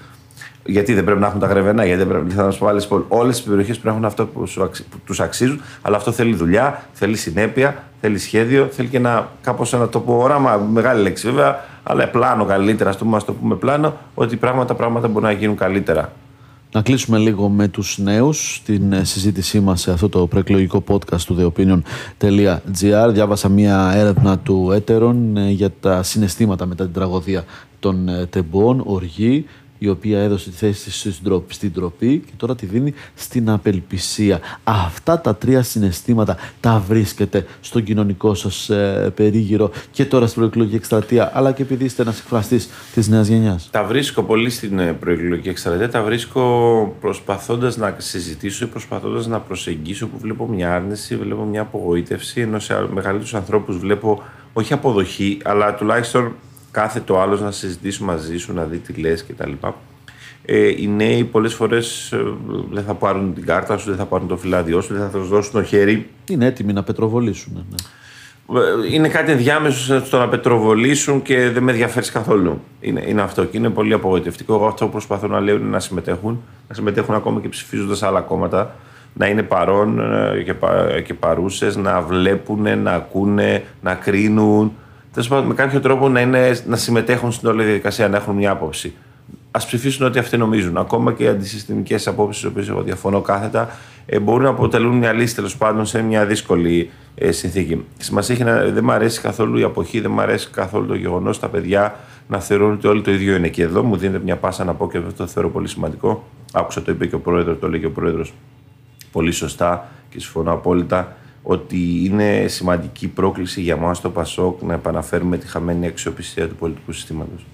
Γιατί 0.66 0.94
δεν 0.94 1.04
πρέπει 1.04 1.20
να 1.20 1.28
έχουν 1.28 1.40
τα 1.40 1.48
γρεβενά, 1.48 1.86
γιατί 1.86 2.04
δεν 2.04 2.08
πρέπει 2.08 2.34
να 2.34 2.52
σου 2.52 2.66
βάλει 2.66 2.82
όλες 3.08 3.36
τις 3.36 3.46
περιοχές 3.46 3.80
που 3.80 3.88
έχουν 3.88 4.06
αυτό 4.06 4.26
που, 4.26 4.44
που 4.90 4.98
τους 5.06 5.20
αξίζουν. 5.20 5.62
Αλλά 5.82 5.98
αυτό 5.98 6.12
θέλει 6.12 6.36
δουλειά, 6.36 6.84
θέλει 6.92 7.16
συνέπεια, 7.16 7.84
θέλει 8.02 8.18
σχέδιο, 8.18 8.68
θέλει 8.72 8.88
και 8.88 8.98
ένα 8.98 9.30
κάπως 9.42 9.74
ένα 9.74 9.88
τόπο 9.88 10.18
όραμα. 10.24 10.58
Μεγάλη 10.58 11.02
λέξη 11.02 11.28
βέβαια, 11.28 11.60
αλλά 11.84 12.08
πλάνο 12.08 12.46
καλύτερα, 12.46 12.90
ας 12.90 12.98
πούμε, 12.98 13.20
το 13.26 13.34
πούμε 13.34 13.56
πλάνο, 13.56 13.98
ότι 14.14 14.36
πράγματα, 14.36 14.74
πράγματα 14.74 15.08
μπορούν 15.08 15.28
να 15.28 15.32
γίνουν 15.32 15.56
καλύτερα. 15.56 16.12
Να 16.74 16.82
κλείσουμε 16.82 17.18
λίγο 17.18 17.50
με 17.50 17.68
τους 17.68 17.98
νέους 17.98 18.62
την 18.66 18.94
ε, 18.94 19.04
συζήτησή 19.04 19.60
μας 19.60 19.82
σε 19.82 19.92
αυτό 19.92 20.10
το 20.10 20.28
προεκλογικό 20.28 20.84
podcast 20.88 21.22
του 21.26 21.54
theopinion.gr. 21.56 23.10
Διάβασα 23.12 23.50
μια 23.50 23.92
έρευνα 23.96 24.38
του 24.38 24.72
Έτερον 24.74 25.38
ε, 25.38 25.50
για 25.50 25.72
τα 25.80 26.04
συναισθήματα 26.04 26.66
μετά 26.66 26.84
την 26.84 26.94
τραγωδία 26.94 27.46
των 27.80 28.08
ε, 28.08 28.26
τεμπών, 28.26 28.84
οργή, 28.86 29.46
η 29.84 29.88
οποία 29.90 30.20
έδωσε 30.20 30.50
τη 30.50 30.56
θέση 30.56 30.84
της 30.84 31.20
στην 31.48 31.74
τροπή 31.74 32.18
και 32.26 32.32
τώρα 32.38 32.56
τη 32.56 32.66
δίνει 32.66 32.94
στην 33.14 33.50
απελπισία. 33.50 34.40
Αυτά 34.64 35.22
τα 35.22 35.36
τρία 35.36 35.64
συναισθήματα 35.64 36.38
τα 36.60 36.84
βρίσκετε 36.88 37.46
στον 37.62 37.84
κοινωνικό 37.84 38.34
σας 38.34 38.70
ε, 38.70 39.12
περίγυρο 39.16 39.72
και 39.92 40.06
τώρα 40.06 40.28
στην 40.28 40.40
προεκλογική 40.40 40.76
εκστρατεία, 40.76 41.32
αλλά 41.34 41.52
και 41.52 41.62
επειδή 41.62 41.86
είστε 41.86 42.02
ένας 42.02 42.20
εκφραστής 42.20 42.70
της 42.94 43.08
νέας 43.08 43.28
γενιάς. 43.28 43.70
Τα 43.72 43.84
βρίσκω 43.84 44.24
πολύ 44.24 44.50
στην 44.50 44.80
ε, 44.80 44.94
προεκλογική 44.94 45.50
εκστρατεία, 45.50 45.90
τα 45.90 46.02
βρίσκω 46.04 46.96
προσπαθώντας 47.02 47.78
να 47.78 47.96
συζητήσω 47.98 48.66
ή 48.66 48.68
προσπαθώντας 48.68 49.28
να 49.28 49.40
προσεγγίσω 49.40 50.08
που 50.08 50.18
βλέπω 50.18 50.48
μια 50.48 50.76
άρνηση, 50.76 51.16
βλέπω 51.16 51.44
μια 51.44 51.62
απογοήτευση, 51.62 52.42
ενώ 52.42 52.60
σε 52.60 52.88
μεγαλύτερους 52.94 53.34
ανθρώπους 53.34 53.78
βλέπω 53.78 54.24
όχι 54.54 54.74
αποδοχή, 54.74 55.38
αλλά 55.44 55.76
τουλάχιστον 55.76 56.34
κάθε 56.72 57.00
το 57.00 57.22
άλλο 57.22 57.40
να 57.40 57.52
συζητήσει 57.52 58.04
μαζί 58.04 58.38
σου, 58.38 58.54
να 58.54 58.64
δει 58.64 58.78
τι 58.78 58.94
λες 58.94 59.26
κτλ. 59.26 59.52
Ε, 60.46 60.68
οι 60.68 60.88
νέοι 60.88 61.24
πολλές 61.24 61.54
φορές 61.54 62.12
ε, 62.12 62.18
δεν 62.72 62.84
θα 62.84 62.94
πάρουν 62.94 63.34
την 63.34 63.46
κάρτα 63.46 63.78
σου, 63.78 63.90
δεν 63.90 63.98
θα 63.98 64.06
πάρουν 64.06 64.28
το 64.28 64.38
φυλάδιό 64.38 64.82
σου, 64.82 64.94
δεν 64.94 65.10
θα 65.10 65.18
σου 65.18 65.26
δώσουν 65.26 65.52
το 65.52 65.64
χέρι. 65.64 66.10
Είναι 66.30 66.46
έτοιμοι 66.46 66.74
να 66.74 66.84
πετροβολήσουν. 66.84 67.66
Ναι. 67.70 67.76
Ε, 68.60 68.94
είναι 68.94 69.08
κάτι 69.08 69.32
ενδιάμεσο 69.32 70.06
στο 70.06 70.18
να 70.18 70.30
πετροβολήσουν 70.30 71.22
και 71.22 71.50
δεν 71.50 71.64
με 71.64 71.72
ενδιαφέρει 71.72 72.12
καθόλου. 72.12 72.62
Είναι, 72.80 73.04
είναι 73.08 73.22
αυτό 73.22 73.46
και 73.46 73.58
είναι 73.58 73.70
πολύ 73.70 73.94
απογοητευτικό. 73.94 74.54
Εγώ 74.54 74.66
αυτό 74.66 74.86
που 74.86 74.92
προσπαθώ 74.92 75.28
να 75.28 75.40
λέω 75.40 75.56
είναι 75.56 75.70
να 75.70 75.80
συμμετέχουν, 75.80 76.42
να 76.68 76.76
συμμετέχουν 76.76 77.16
ακόμα 77.16 77.40
και 77.42 77.50
ψηφίζοντας 77.50 78.04
άλλα 78.04 78.22
κόμματα, 78.22 78.76
να 79.14 79.28
είναι 79.28 79.44
παρόν 79.44 80.00
ε, 80.00 80.44
και, 80.44 80.54
και 81.02 81.14
παρούσες, 81.14 81.76
να 81.76 82.02
βλέπουν, 82.02 82.80
να 82.82 82.92
ακούνε, 82.92 83.64
να 83.82 83.94
κρίνουν, 83.94 84.72
τέλος 85.14 85.28
πάντων 85.28 85.46
με 85.46 85.54
κάποιο 85.54 85.80
τρόπο 85.80 86.10
να, 86.10 86.22
είναι, 86.22 86.62
να 86.68 86.76
συμμετέχουν 86.76 87.32
στην 87.32 87.50
όλη 87.50 87.64
διαδικασία, 87.64 88.08
να 88.08 88.18
έχουν 88.18 88.36
μια 88.36 88.52
άποψη. 88.52 88.94
Α 89.52 89.60
ψηφίσουν 89.60 90.06
ό,τι 90.06 90.20
αυτοί 90.20 90.38
νομίζουν. 90.38 90.78
Ακόμα 90.78 91.14
και 91.14 91.24
οι 91.24 91.28
αντισυστημικές 91.28 92.08
απόψεις, 92.08 92.42
τι 92.42 92.48
οποίες 92.48 92.70
εγώ 92.70 92.82
διαφωνώ 92.82 93.22
κάθετα, 93.22 93.70
ε, 94.06 94.20
μπορούν 94.20 94.44
να 94.44 94.50
αποτελούν 94.50 94.98
μια 94.98 95.14
λύση 95.14 95.36
τέλος 95.36 95.58
πάντων 95.58 95.86
σε 95.86 96.02
μια 96.02 96.26
δύσκολη 96.26 96.90
ε, 97.16 97.32
συνθήκη. 97.32 97.86
Σημασία 97.98 98.36
έχει 98.36 98.44
να 98.44 98.64
δεν 98.64 98.84
μου 98.84 98.92
αρέσει 98.92 99.22
καθόλου 99.22 99.58
η 99.58 99.64
αποχή, 99.64 100.00
δεν 100.00 100.12
μου 100.12 100.22
αρέσει 100.22 100.50
καθόλου 100.50 100.86
το 100.86 100.96
γεγονός 100.96 101.40
τα 101.40 101.48
παιδιά 101.48 101.96
να 102.28 102.40
θεωρούν 102.40 102.72
ότι 102.72 102.88
όλοι 102.88 103.02
το 103.02 103.12
ίδιο 103.12 103.36
είναι. 103.36 103.48
Και 103.48 103.64
εδώ 103.64 103.84
μου 103.84 103.98
δίνεται 103.98 104.24
μια 104.24 104.36
πάσα 104.36 104.64
να 104.64 104.74
πω 104.74 104.90
και 104.90 104.98
αυτό 104.98 105.14
το 105.14 105.28
θεωρώ 105.28 105.50
πολύ 105.50 105.68
σημαντικό. 105.68 106.24
Άκουσα 106.54 106.82
το 106.82 106.92
είπε 106.92 107.06
και 107.06 107.16
ο 107.16 107.20
πρόεδρος, 107.20 107.60
το 107.60 107.70
λέει 107.70 107.80
και 107.80 107.86
ο 107.86 107.92
πρόεδρος 107.92 108.34
πολύ 109.12 109.32
σωστά 109.32 109.88
και 110.10 110.20
συμφωνώ 110.20 110.52
απόλυτα 110.52 111.16
ότι 111.44 112.06
είναι 112.06 112.48
σημαντική 112.48 113.08
πρόκληση 113.08 113.62
για 113.62 113.76
μας 113.76 114.02
το 114.02 114.10
ΠΑΣΟΚ 114.10 114.62
να 114.62 114.74
επαναφέρουμε 114.74 115.38
τη 115.38 115.48
χαμένη 115.48 115.88
αξιοπιστία 115.88 116.48
του 116.48 116.56
πολιτικού 116.56 116.92
συστήματος. 116.92 117.46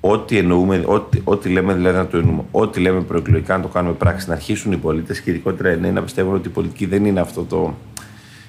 Ό,τι 0.00 0.38
εννοούμε, 0.38 0.84
ό,τι, 0.86 1.20
ό,τι 1.24 1.48
λέμε 1.48 1.74
δηλαδή 1.74 1.96
να 1.96 2.06
το 2.06 2.16
εννοούμε, 2.16 2.42
ό,τι 2.50 2.80
λέμε 2.80 3.00
προεκλογικά 3.00 3.56
να 3.56 3.62
το 3.62 3.68
κάνουμε 3.68 3.94
πράξη, 3.94 4.28
να 4.28 4.34
αρχίσουν 4.34 4.72
οι 4.72 4.76
πολίτες 4.76 5.20
και 5.20 5.30
ειδικότερα 5.30 5.72
οι 5.72 5.80
νέοι 5.80 5.90
να 5.90 6.02
πιστεύουν 6.02 6.34
ότι 6.34 6.48
η 6.48 6.50
πολιτική 6.50 6.86
δεν 6.86 7.04
είναι 7.04 7.20
αυτό 7.20 7.42
το. 7.42 7.74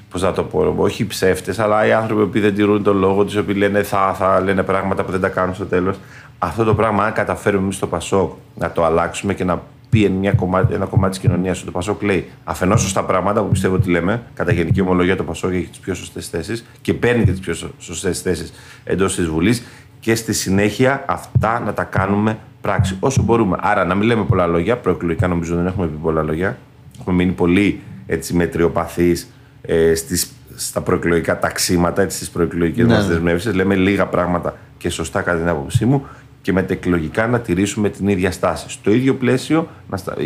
Πώς 0.09 0.21
να 0.21 0.33
το 0.33 0.43
πω, 0.43 0.75
όχι 0.77 1.01
οι 1.01 1.05
ψεύτες, 1.05 1.59
αλλά 1.59 1.85
οι 1.85 1.93
άνθρωποι 1.93 2.25
που 2.25 2.39
δεν 2.39 2.55
τηρούν 2.55 2.83
τον 2.83 2.97
λόγο 2.97 3.23
τους, 3.23 3.33
οι 3.33 3.39
οποίοι 3.39 3.55
λένε 3.57 3.83
θα, 3.83 4.13
θα 4.13 4.41
λένε 4.41 4.63
πράγματα 4.63 5.03
που 5.03 5.11
δεν 5.11 5.21
τα 5.21 5.29
κάνουν 5.29 5.55
στο 5.55 5.65
τέλος. 5.65 5.97
Αυτό 6.39 6.63
το 6.63 6.75
πράγμα, 6.75 7.03
αν 7.03 7.13
καταφέρουμε 7.13 7.63
εμείς 7.63 7.75
στο 7.75 7.87
Πασόκ 7.87 8.31
να 8.55 8.71
το 8.71 8.85
αλλάξουμε 8.85 9.33
και 9.33 9.43
να 9.43 9.61
πει 9.89 10.09
μια 10.09 10.31
κομμάτι, 10.31 10.73
ένα 10.73 10.85
κομμάτι 10.85 11.09
της 11.09 11.19
κοινωνίας 11.19 11.57
ότι 11.57 11.65
το 11.65 11.71
Πασόκ 11.71 12.01
λέει 12.01 12.29
αφενός 12.43 12.81
σωστά 12.81 13.03
πράγματα 13.03 13.41
που 13.41 13.49
πιστεύω 13.49 13.75
ότι 13.75 13.89
λέμε, 13.89 14.23
κατά 14.33 14.51
γενική 14.51 14.81
ομολογία 14.81 15.15
το 15.15 15.23
Πασόκ 15.23 15.53
έχει 15.53 15.67
τις 15.67 15.79
πιο 15.79 15.93
σωστές 15.93 16.27
θέσεις 16.27 16.65
και 16.81 16.93
παίρνει 16.93 17.23
και 17.23 17.31
τις 17.31 17.39
πιο 17.39 17.53
σωστές 17.79 18.21
θέσεις 18.21 18.53
εντός 18.83 19.15
της 19.15 19.27
Βουλής 19.27 19.63
και 19.99 20.15
στη 20.15 20.33
συνέχεια 20.33 21.03
αυτά 21.07 21.59
να 21.59 21.73
τα 21.73 21.83
κάνουμε 21.83 22.37
πράξη 22.61 22.97
όσο 22.99 23.21
μπορούμε. 23.23 23.57
Άρα 23.59 23.85
να 23.85 23.95
μην 23.95 24.07
λέμε 24.07 24.23
πολλά 24.23 24.47
λόγια, 24.47 24.77
προεκλογικά 24.77 25.27
νομίζω 25.27 25.55
δεν 25.55 25.67
έχουμε 25.67 25.87
πει 25.87 25.97
πολλά 26.01 26.23
λόγια. 26.23 26.57
Έχουμε 26.99 27.15
μείνει 27.15 27.31
πολύ 27.31 27.81
έτσι 28.07 28.33
μετριοπαθείς 28.33 29.27
ε, 29.61 29.95
στις, 29.95 30.31
στα 30.55 30.81
προεκλογικά 30.81 31.39
ταξίματα, 31.39 32.09
στις 32.09 32.29
προεκλογικές 32.29 32.85
ναι. 32.85 32.93
μας 32.93 33.07
ναι. 33.07 33.13
δεσμεύσεις. 33.13 33.53
Λέμε 33.53 33.75
λίγα 33.75 34.05
πράγματα 34.05 34.55
και 34.77 34.89
σωστά 34.89 35.21
κατά 35.21 35.37
την 35.37 35.49
άποψή 35.49 35.85
μου 35.85 36.05
και 36.47 36.53
μετεκλογικά 36.53 37.27
να 37.27 37.39
τηρήσουμε 37.39 37.89
την 37.89 38.07
ίδια 38.07 38.31
στάση. 38.31 38.69
Στο 38.69 38.91
ίδιο 38.91 39.15
πλαίσιο, 39.15 39.67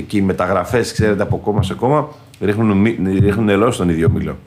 και 0.07 0.17
οι 0.17 0.21
μεταγραφές, 0.21 0.93
ξέρετε, 0.93 1.23
από 1.23 1.37
κόμμα 1.37 1.63
σε 1.63 1.73
κόμμα 1.73 2.09
ρίχνουν, 2.39 2.83
ρίχνουν 3.19 3.45
νερό 3.45 3.71
στον 3.71 3.89
ίδιο 3.89 4.09
μήλο. 4.09 4.37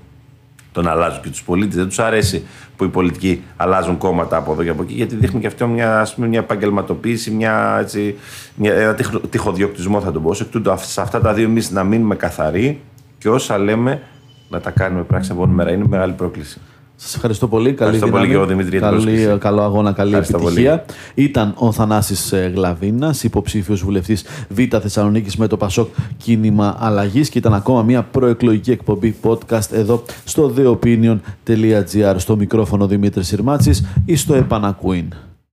Τον 0.72 0.88
αλλάζουν 0.88 1.22
και 1.22 1.28
τους 1.28 1.42
πολίτες. 1.42 1.74
Δεν 1.74 1.86
τους 1.86 1.98
αρέσει 1.98 2.46
που 2.76 2.84
οι 2.84 2.88
πολιτικοί 2.88 3.42
αλλάζουν 3.56 3.98
κόμματα 3.98 4.36
από 4.36 4.52
εδώ 4.52 4.62
και 4.62 4.68
από 4.68 4.82
εκεί, 4.82 4.92
γιατί 4.94 5.16
δείχνουν 5.16 5.40
και 5.40 5.46
αυτό 5.46 5.66
μια, 5.66 6.00
ας 6.00 6.14
πούμε, 6.14 6.26
μια 6.26 6.38
επαγγελματοποίηση, 6.38 7.30
μια, 7.30 7.76
έτσι, 7.80 8.16
μια, 8.54 8.74
ένα 8.74 8.94
τυχοδιοκτισμό, 9.30 10.00
θα 10.00 10.12
το 10.12 10.20
πω. 10.20 10.30
Εκ 10.40 10.46
τούτου, 10.50 10.72
σε 10.76 11.00
αυτά 11.00 11.20
τα 11.20 11.32
δύο 11.32 11.44
εμείς 11.44 11.70
να 11.70 11.84
μείνουμε 11.84 12.14
καθαροί 12.14 12.80
και 13.18 13.28
όσα 13.28 13.58
λέμε 13.58 14.02
να 14.48 14.60
τα 14.60 14.70
κάνουμε 14.70 15.02
πράξη 15.02 15.32
από 15.32 15.46
μέρα. 15.46 15.72
Είναι 15.72 15.84
μεγάλη 15.88 16.12
πρόκληση. 16.12 16.60
Σας 17.04 17.14
ευχαριστώ 17.14 17.48
πολύ. 17.48 17.72
Καλή 17.72 17.94
ευχαριστώ 17.94 18.18
πολύ 18.18 18.26
και 18.28 18.34
εγώ, 18.34 18.46
Δημήτρη, 18.46 18.78
καλή, 18.78 19.36
Καλό 19.38 19.62
αγώνα, 19.62 19.92
καλή 19.92 20.14
επιτυχία. 20.14 20.84
Ήταν 21.14 21.54
ο 21.56 21.72
Θανάσης 21.72 22.32
ε, 22.32 22.52
Γλαβίνας, 22.54 23.24
υποψήφιος 23.24 23.82
βουλευτής 23.82 24.24
Β' 24.48 24.78
Θεσσαλονίκης 24.80 25.36
με 25.36 25.46
το 25.46 25.56
Πασόκ 25.56 25.88
Κίνημα 26.16 26.76
Αλλαγής 26.80 27.28
και 27.28 27.38
ήταν 27.38 27.54
ακόμα 27.54 27.82
μια 27.82 28.02
προεκλογική 28.02 28.70
εκπομπή 28.70 29.16
podcast 29.22 29.72
εδώ 29.72 30.02
στο 30.24 30.52
theopinion.gr. 30.56 32.14
Στο 32.16 32.36
μικρόφωνο 32.36 32.86
Δημήτρης 32.86 33.26
Συρμάτσης 33.26 33.84
ή 34.04 34.16
στο 34.16 34.34
επανακούιν. 34.34 35.08